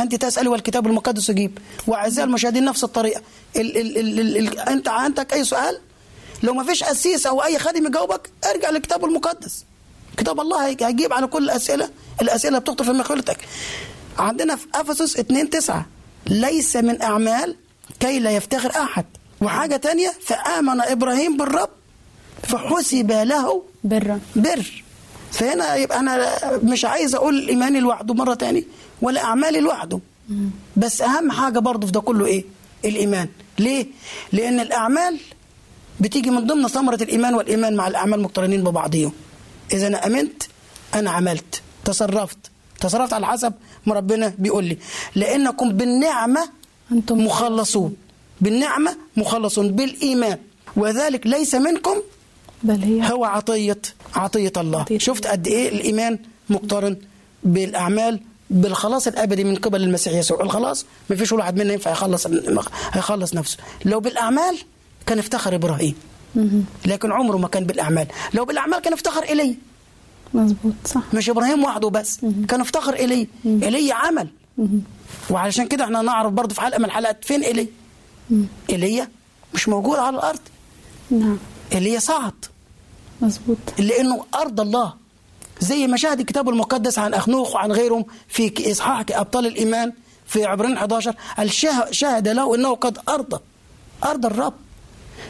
أنت 0.00 0.14
تسأل 0.14 0.48
والكتاب 0.48 0.86
المقدس 0.86 1.28
يجيب. 1.28 1.58
وأعزائي 1.86 2.26
المشاهدين 2.28 2.64
نفس 2.64 2.84
الطريقة. 2.84 3.22
ال 3.56 3.76
ال 3.76 3.98
ال 3.98 4.20
ال 4.20 4.36
ال 4.48 4.58
أنت 4.58 4.88
عندك 4.88 5.32
أي 5.32 5.44
سؤال؟ 5.44 5.78
لو 6.42 6.54
ما 6.54 6.64
فيش 6.64 6.84
قسيس 6.84 7.26
أو 7.26 7.44
أي 7.44 7.58
خادم 7.58 7.86
يجاوبك 7.86 8.30
ارجع 8.54 8.70
للكتاب 8.70 9.04
المقدس. 9.04 9.64
كتاب 10.16 10.40
الله 10.40 10.66
هي- 10.66 10.76
هيجيب 10.80 11.12
على 11.12 11.26
كل 11.26 11.44
الأسئلة. 11.44 11.90
الأسئلة 12.22 12.58
بتخطر 12.58 12.84
في 12.84 12.90
مخيلتك. 12.90 13.38
عندنا 14.18 14.56
في 14.56 14.66
أفسس 14.74 15.16
2 15.16 15.50
9 15.50 15.86
ليس 16.26 16.76
من 16.76 17.02
أعمال 17.02 17.56
كي 18.00 18.18
لا 18.18 18.30
يفتخر 18.30 18.70
أحد. 18.82 19.04
وحاجة 19.44 19.76
تانية 19.76 20.12
فآمن 20.26 20.80
إبراهيم 20.80 21.36
بالرب 21.36 21.68
فحسب 22.42 23.12
له 23.12 23.62
برا 23.84 24.20
بر. 24.36 24.82
فهنا 25.32 25.74
يبقى 25.74 26.00
أنا 26.00 26.32
مش 26.62 26.84
عايز 26.84 27.14
أقول 27.14 27.48
إيماني 27.48 27.80
لوحده 27.80 28.14
مرة 28.14 28.34
تاني 28.34 28.64
ولا 29.02 29.24
أعمالي 29.24 29.60
لوحده. 29.60 30.00
بس 30.76 31.00
أهم 31.02 31.30
حاجة 31.30 31.58
برضه 31.58 31.86
في 31.86 31.92
ده 31.92 32.00
كله 32.00 32.26
إيه؟ 32.26 32.44
الإيمان. 32.84 33.28
ليه؟ 33.58 33.86
لأن 34.32 34.60
الأعمال 34.60 35.18
بتيجي 36.00 36.30
من 36.30 36.46
ضمن 36.46 36.68
ثمرة 36.68 36.98
الإيمان 37.02 37.34
والإيمان 37.34 37.76
مع 37.76 37.88
الأعمال 37.88 38.20
مقترنين 38.22 38.64
ببعضهم 38.64 39.12
إذا 39.72 39.86
أنا 39.86 40.06
آمنت 40.06 40.42
أنا 40.94 41.10
عملت. 41.10 41.62
تصرفت. 41.84 42.38
تصرفت 42.80 43.12
على 43.12 43.26
حسب 43.26 43.52
ما 43.86 43.94
ربنا 43.94 44.34
بيقول 44.38 44.64
لي. 44.64 44.78
لأنكم 45.14 45.68
بالنعمة 45.72 46.48
أنتم 46.92 47.24
مخلصون. 47.24 47.96
بالنعمة 48.44 48.96
مخلصون 49.16 49.72
بالإيمان. 49.72 50.38
وذلك 50.76 51.26
ليس 51.26 51.54
منكم 51.54 51.96
بل 52.62 52.82
هي 52.82 53.12
هو 53.12 53.24
عطية 53.24 53.82
عطية 54.14 54.52
الله. 54.56 54.80
عطية 54.80 54.98
شفت 54.98 55.26
قد 55.26 55.46
إيه 55.46 55.68
الإيمان 55.68 56.18
مقترن 56.50 56.96
بالأعمال 57.42 58.20
بالخلاص 58.50 59.06
الأبدي 59.06 59.44
من 59.44 59.56
قبل 59.56 59.82
المسيح 59.82 60.12
يسوع. 60.12 60.40
الخلاص؟ 60.40 60.86
ما 61.10 61.16
فيش 61.16 61.32
واحد 61.32 61.56
منا 61.56 61.72
ينفع 61.72 61.90
يخلص 61.90 62.26
هيخلص 62.92 63.34
نفسه. 63.34 63.56
لو 63.84 64.00
بالأعمال 64.00 64.58
كان 65.06 65.18
افتخر 65.18 65.54
إبراهيم. 65.54 65.94
لكن 66.86 67.12
عمره 67.12 67.36
ما 67.36 67.48
كان 67.48 67.64
بالأعمال. 67.64 68.06
لو 68.34 68.44
بالأعمال 68.44 68.78
كان 68.78 68.92
افتخر 68.92 69.22
إلي. 69.22 69.56
مظبوط 70.34 70.74
صح. 70.84 71.02
مش 71.14 71.30
إبراهيم 71.30 71.64
وحده 71.64 71.88
بس. 71.88 72.20
كان 72.48 72.60
افتخر 72.60 72.94
إلي. 72.94 73.28
إلي 73.46 73.92
عمل. 73.92 74.28
وعلشان 75.30 75.68
كده 75.68 75.84
إحنا 75.84 76.02
نعرف 76.02 76.32
برضه 76.32 76.54
في 76.54 76.60
حلقة 76.60 76.78
من 76.78 76.84
الحلقات 76.84 77.24
فين 77.24 77.44
إلي. 77.44 77.68
إيليا 78.70 79.08
مش 79.54 79.68
موجود 79.68 79.98
على 79.98 80.16
الأرض. 80.16 80.40
نعم. 81.10 81.38
إيليا 81.72 81.98
صعد 81.98 82.32
مظبوط. 83.20 83.58
لأنه 83.78 84.24
أرض 84.34 84.60
الله. 84.60 84.94
زي 85.60 85.86
ما 85.86 85.96
شاهد 85.96 86.20
الكتاب 86.20 86.48
المقدس 86.48 86.98
عن 86.98 87.14
أخنوخ 87.14 87.54
وعن 87.54 87.72
غيرهم 87.72 88.04
في 88.28 88.72
إصحاح 88.72 89.04
أبطال 89.10 89.46
الإيمان 89.46 89.92
في 90.26 90.44
عبرين 90.44 90.76
11 90.76 91.14
قال 91.36 91.52
شهد 91.90 92.28
له 92.28 92.54
إنه 92.54 92.74
قد 92.74 92.98
ارضى 93.08 93.40
أرض 94.04 94.26
الرب. 94.26 94.54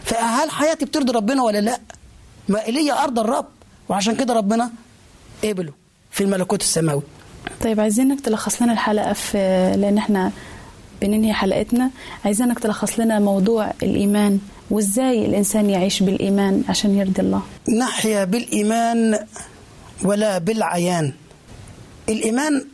فهل 0.05 0.51
حياتي 0.51 0.84
بترضي 0.84 1.12
ربنا 1.12 1.42
ولا 1.42 1.61
لا؟ 1.61 1.80
ما 2.49 2.66
ايليا 2.66 3.03
أرض 3.05 3.18
الرب. 3.18 3.47
وعشان 3.88 4.16
كده 4.16 4.34
ربنا 4.34 4.70
قبله 5.45 5.72
في 6.11 6.24
الملكوت 6.24 6.61
السماوي. 6.61 7.03
طيب 7.61 7.80
عايزينك 7.80 8.20
تلخص 8.20 8.62
لنا 8.62 8.72
الحلقة 8.72 9.12
في 9.12 9.38
لأن 9.76 9.99
إحنا 9.99 10.32
بننهي 11.03 11.32
حلقتنا. 11.32 11.90
عايزينك 12.24 12.59
تلخص 12.59 12.99
لنا 13.01 13.18
موضوع 13.18 13.72
الإيمان 13.82 14.38
وإزاي 14.70 15.26
الإنسان 15.26 15.70
يعيش 15.70 16.03
بالإيمان 16.03 16.62
عشان 16.68 16.99
يرضي 16.99 17.22
الله. 17.22 17.42
نحيا 17.78 18.24
بالإيمان 18.24 19.18
ولا 20.03 20.38
بالعيان. 20.38 21.12
الإيمان 22.09 22.64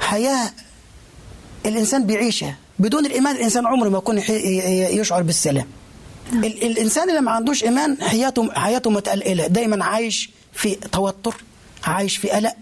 حياة 0.00 0.50
الإنسان 1.66 2.06
بيعيشها. 2.06 2.56
بدون 2.78 3.06
الإيمان 3.06 3.36
الإنسان 3.36 3.66
عمره 3.66 3.88
ما 3.88 3.98
يكون 3.98 4.18
يشعر 5.00 5.22
بالسلام. 5.22 5.66
ال- 6.32 6.62
الإنسان 6.64 7.10
اللي 7.10 7.20
ما 7.20 7.30
عندوش 7.30 7.64
إيمان 7.64 7.96
حياته 8.02 8.52
حياته 8.52 8.90
متقلقلة. 8.90 9.46
دايما 9.46 9.84
عايش 9.84 10.30
في 10.52 10.74
توتر 10.74 11.34
عايش 11.84 12.16
في 12.16 12.28
قلق 12.30 12.54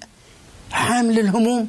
حامل 0.70 1.18
الهموم. 1.18 1.68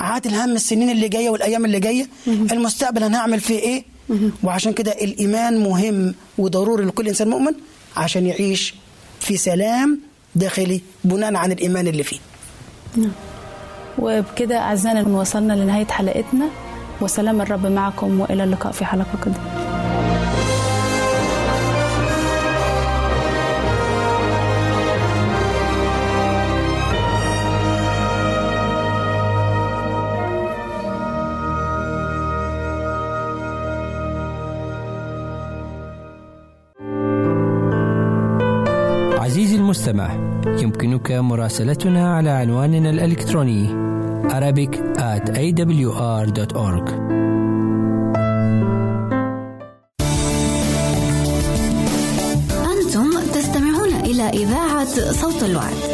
عاتل 0.00 0.34
هم 0.34 0.50
السنين 0.52 0.90
اللي 0.90 1.08
جاية 1.08 1.30
والأيام 1.30 1.64
اللي 1.64 1.80
جاية. 1.80 2.06
المستقبل 2.26 3.02
أنا 3.02 3.18
هعمل 3.18 3.40
فيه 3.40 3.58
إيه؟ 3.58 3.84
وعشان 4.42 4.72
كده 4.72 4.92
الإيمان 4.92 5.58
مهم 5.62 6.14
وضروري 6.38 6.84
لكل 6.84 7.08
إنسان 7.08 7.28
مؤمن 7.28 7.52
عشان 7.96 8.26
يعيش 8.26 8.74
في 9.20 9.36
سلام 9.36 10.00
داخلي 10.34 10.80
بناء 11.04 11.34
عن 11.34 11.52
الإيمان 11.52 11.86
اللي 11.88 12.02
فيه. 12.02 12.18
وبكده 13.98 14.58
أعزائنا 14.58 15.08
وصلنا 15.08 15.52
لنهاية 15.52 15.86
حلقتنا. 15.86 16.48
وسلام 17.00 17.40
الرب 17.40 17.66
معكم 17.66 18.20
وإلى 18.20 18.44
اللقاء 18.44 18.72
في 18.72 18.84
حلقة 18.84 19.18
قادمة. 19.24 19.71
يمكنك 40.82 41.12
مراسلتنا 41.12 42.14
على 42.14 42.30
عنواننا 42.30 42.90
الإلكتروني 42.90 43.68
Arabic 44.30 44.74
at 44.98 45.30
awr.org 45.30 47.12
إذاعة 54.34 55.12
صوت 55.12 55.42
الوعد. 55.42 55.91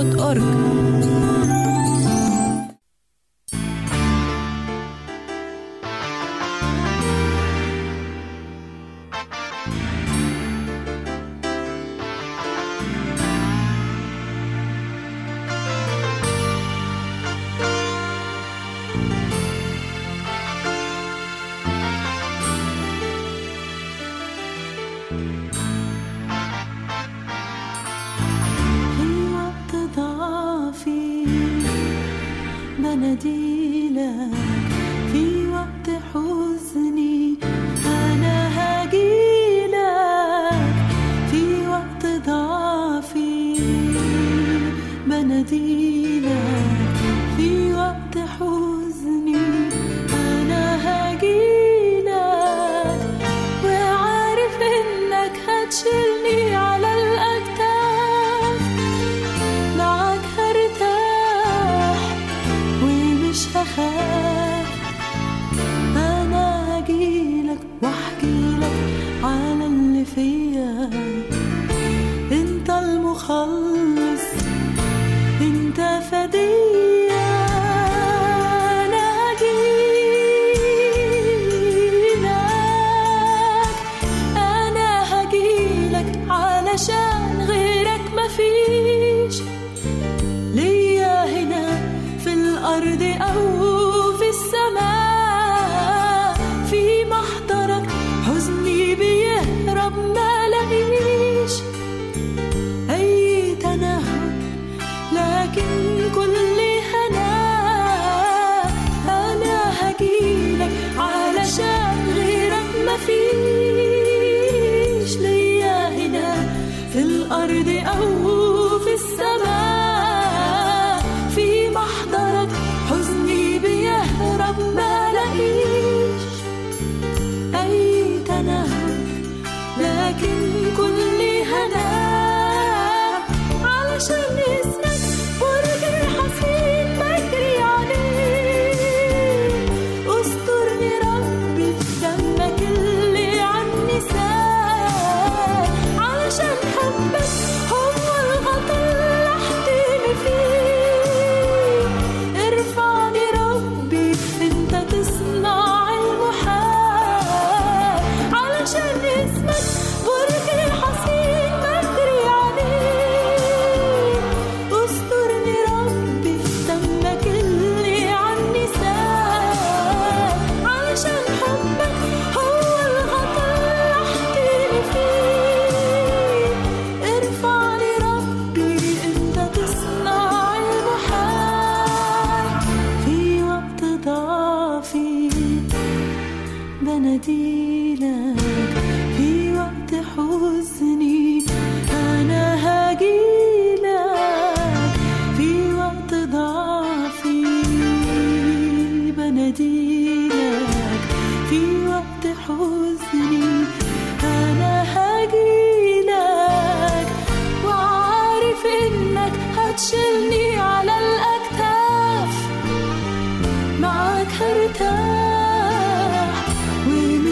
www.radiomaria.org 0.00 0.79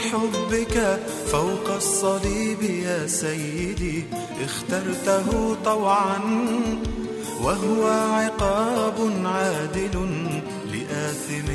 حبك 0.00 1.00
فوق 1.26 1.74
الصليب 1.74 2.62
يا 2.62 3.06
سيدي 3.06 4.04
اخترته 4.44 5.56
طوعا 5.64 6.18
وهو 7.42 7.86
عقاب 7.86 8.98
عادل 9.24 9.96
لآثم 10.72 11.48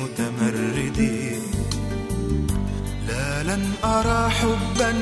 متمرد. 0.00 1.00
لا 3.08 3.42
لن 3.42 3.64
أرى 3.84 4.30
حبا 4.30 4.92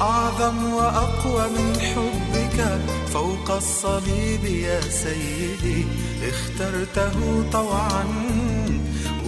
أعظم 0.00 0.72
وأقوى 0.72 1.44
من 1.50 1.80
حبك 1.80 2.78
فوق 3.12 3.50
الصليب 3.50 4.44
يا 4.44 4.80
سيدي 4.80 5.86
اخترته 6.28 7.44
طوعا. 7.52 8.04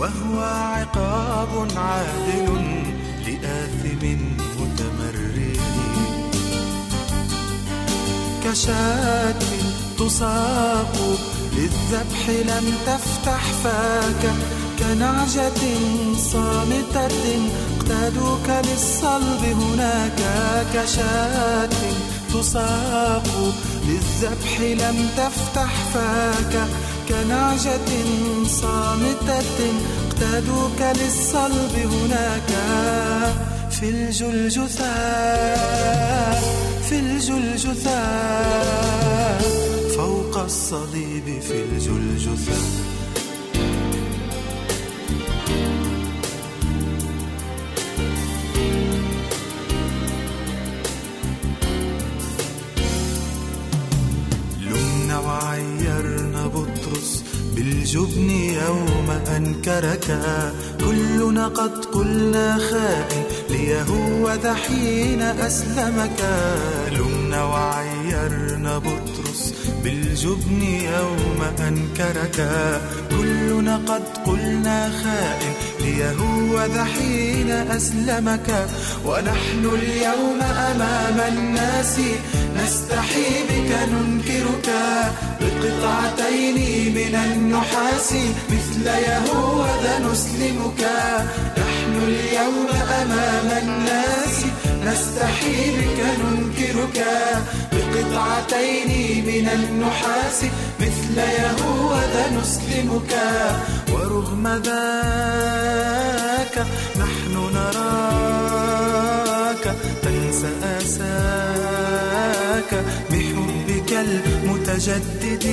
وهو 0.01 0.41
عقاب 0.41 1.69
عادل 1.77 2.49
لآثم 3.27 4.19
متمرد. 4.61 5.61
كشاة 8.45 9.43
تصاق 9.99 10.97
للذبح 11.57 12.29
لم 12.29 12.73
تفتح 12.87 13.43
فاك. 13.65 14.33
كنعجة 14.79 15.63
صامتة 16.17 17.19
اقتادوك 17.77 18.49
للصلب 18.49 19.45
هناك. 19.45 20.21
كشاة 20.75 21.69
تساق 22.35 23.53
للذبح 23.89 24.61
لم 24.61 25.09
تفتح 25.17 25.73
فاك. 25.95 26.69
كنعجة 27.11 27.91
صامتة 28.47 29.51
اقتادوك 30.07 30.81
للصلب 30.81 31.75
هناك 31.75 32.51
في 33.71 33.91
الجلجثة 33.91 34.95
في 36.89 36.99
الجلجثة 36.99 38.01
فوق 39.97 40.39
الصليب 40.39 41.41
في 41.43 41.65
الجلجثة. 41.65 42.90
بالجبن 57.91 58.31
يوم 58.31 59.11
أنكرك. 59.37 60.19
كلنا 60.81 61.47
قد 61.49 61.85
قلنا 61.85 62.59
خائن 62.59 63.25
ليهوذا 63.51 64.55
حين 64.55 65.23
أسلمك. 65.23 66.21
لمنا 66.93 67.45
وعيرنا 67.45 68.79
بطرس 68.79 69.55
بالجبن 69.85 70.63
يوم 70.63 71.41
أنكرك. 71.69 72.39
كلنا 73.11 73.77
قد 73.77 74.03
قلنا 74.27 74.91
خائن 75.03 75.53
ليهوذا 75.81 76.85
حين 76.85 77.51
أسلمك. 77.51 78.69
ونحن 79.07 79.71
اليوم 79.83 80.41
أمام 80.43 81.21
الناس 81.33 82.01
نستحي 82.57 83.31
بك 83.49 83.71
ننكرك. 83.93 84.69
بقطعتين 85.61 86.59
من 86.95 87.15
النحاس 87.15 88.11
مثل 88.51 88.87
يهوذا 88.87 89.99
نسلمك. 89.99 90.83
نحن 91.59 91.93
اليوم 92.03 92.69
أمام 93.03 93.49
الناس 93.63 94.37
نستحي 94.85 95.59
بك 95.77 95.99
ننكرك. 96.21 96.99
بقطعتين 97.73 98.91
من 99.27 99.47
النحاس 99.49 100.39
مثل 100.81 101.17
يهوذا 101.19 102.25
نسلمك. 102.41 103.13
ورغم 103.93 104.45
ذاك 104.65 106.57
نحن 107.03 107.35
نراك 107.55 108.85
تنسى 110.03 110.51
أساك. 110.79 111.11
بحبك 113.11 113.40
المتجدد. 113.93 115.45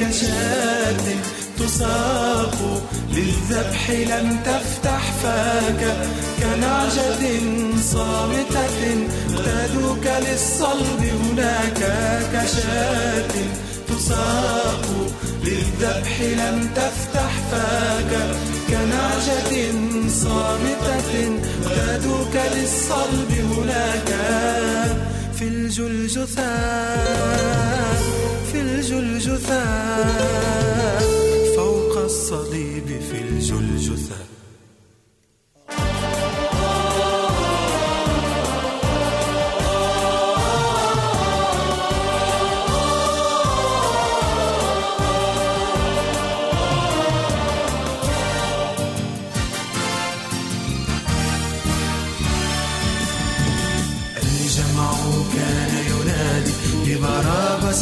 كشاة 0.00 1.04
تساق 1.58 2.82
للذبح 3.12 3.90
لم 3.90 4.38
تفتح 4.44 5.12
فاك. 5.22 5.96
كنعجة 6.38 7.22
صامتة 7.92 9.06
اقتادوك 9.34 10.06
للصلب 10.28 11.00
هناك. 11.00 11.80
كشاة 12.32 13.65
تساق 13.88 14.84
للذبح 15.44 16.20
لم 16.20 16.68
تفتح 16.76 17.32
فاك 17.50 18.12
كنعجة 18.68 19.52
صامتة 20.08 21.12
اقتادوك 21.64 22.34
للصلب 22.56 23.30
هناك 23.30 24.08
في 25.34 25.44
الجلجثاء 25.48 27.06
في 28.52 28.60
الجلجثاء 28.60 30.16
فوق 31.56 31.98
الصليب 32.04 32.86
في 33.10 33.18
الجلجثاء 33.20 34.26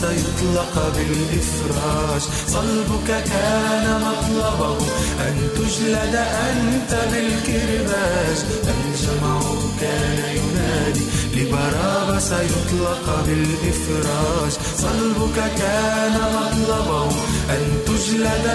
سيطلق 0.05 0.93
بالإفراج 0.97 2.23
صلبك 2.47 3.09
كان 3.09 4.01
مطلبه 4.01 4.79
أن 5.21 5.49
تجلد 5.57 6.15
أنت 6.51 6.93
بالكرباج 7.13 8.39
الجمع 8.75 9.41
كان 9.81 10.19
ينادي 10.37 11.05
لبرابة 11.35 12.19
سيطلق 12.19 13.25
بالإفراج 13.27 14.53
صلبك 14.79 15.37
كان 15.59 16.17
مطلبه 16.37 17.09
أن 17.51 17.63
تجلد 17.87 18.47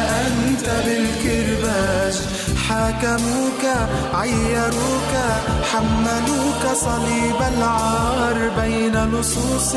حاكموك 2.90 3.64
عيروك 4.14 5.14
حملوك 5.72 6.64
صليب 6.74 7.40
العار 7.54 8.38
بين 8.62 8.96
لصوص 9.12 9.72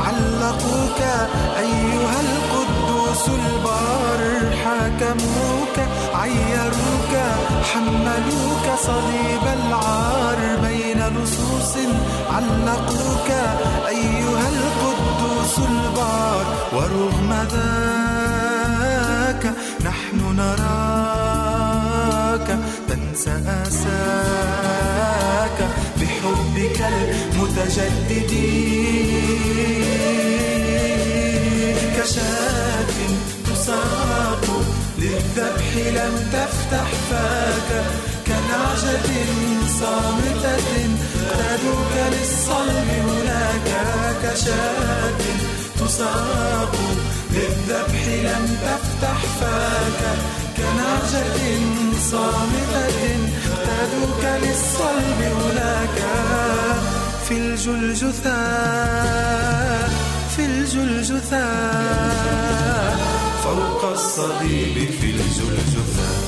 علقوك. 0.00 1.00
أيها 1.58 2.18
القدوس 2.26 3.24
البار 3.28 4.20
حاكموك 4.64 5.76
عيروك 6.14 7.14
حملوك 7.72 8.66
صليب 8.86 9.44
العار 9.58 10.40
بين 10.62 11.00
لصوص 11.16 11.74
علقوك. 12.34 13.30
أيها 13.88 14.48
القدوس 14.48 15.54
البار 15.58 16.44
ورغم 16.72 17.30
ذاك 17.52 19.44
نحن 19.84 20.18
نراك 20.36 20.69
تنسى 23.20 23.36
آساك 23.66 25.08
بحبك 25.96 26.78
المتجدد. 26.80 28.32
كشاة 31.96 32.92
تساق 33.46 34.44
للذبح 34.98 35.68
لم 35.76 36.14
تفتح 36.32 36.88
فاك. 37.10 37.70
كنعجة 38.26 39.08
صامتة 39.80 40.70
اقتادوك 41.30 41.94
للصلب 42.12 42.88
هناك. 43.06 43.68
كشاة 44.22 45.20
تساق 45.80 46.74
للذبح 47.30 48.02
لم 48.08 48.44
تفتح 48.62 49.18
فاك. 49.40 50.02
كنعجة 50.60 51.36
صامتة 52.10 53.00
اقتادوك 53.46 54.22
للصلب 54.42 55.20
هناك 55.22 55.98
في 57.28 57.34
الجلجثاء 57.38 58.80
في 60.36 60.42
الجلجثاء 60.44 61.50
فوق 63.44 63.82
الصليب 63.90 64.76
في 65.00 65.06
الجلجثاء 65.10 66.20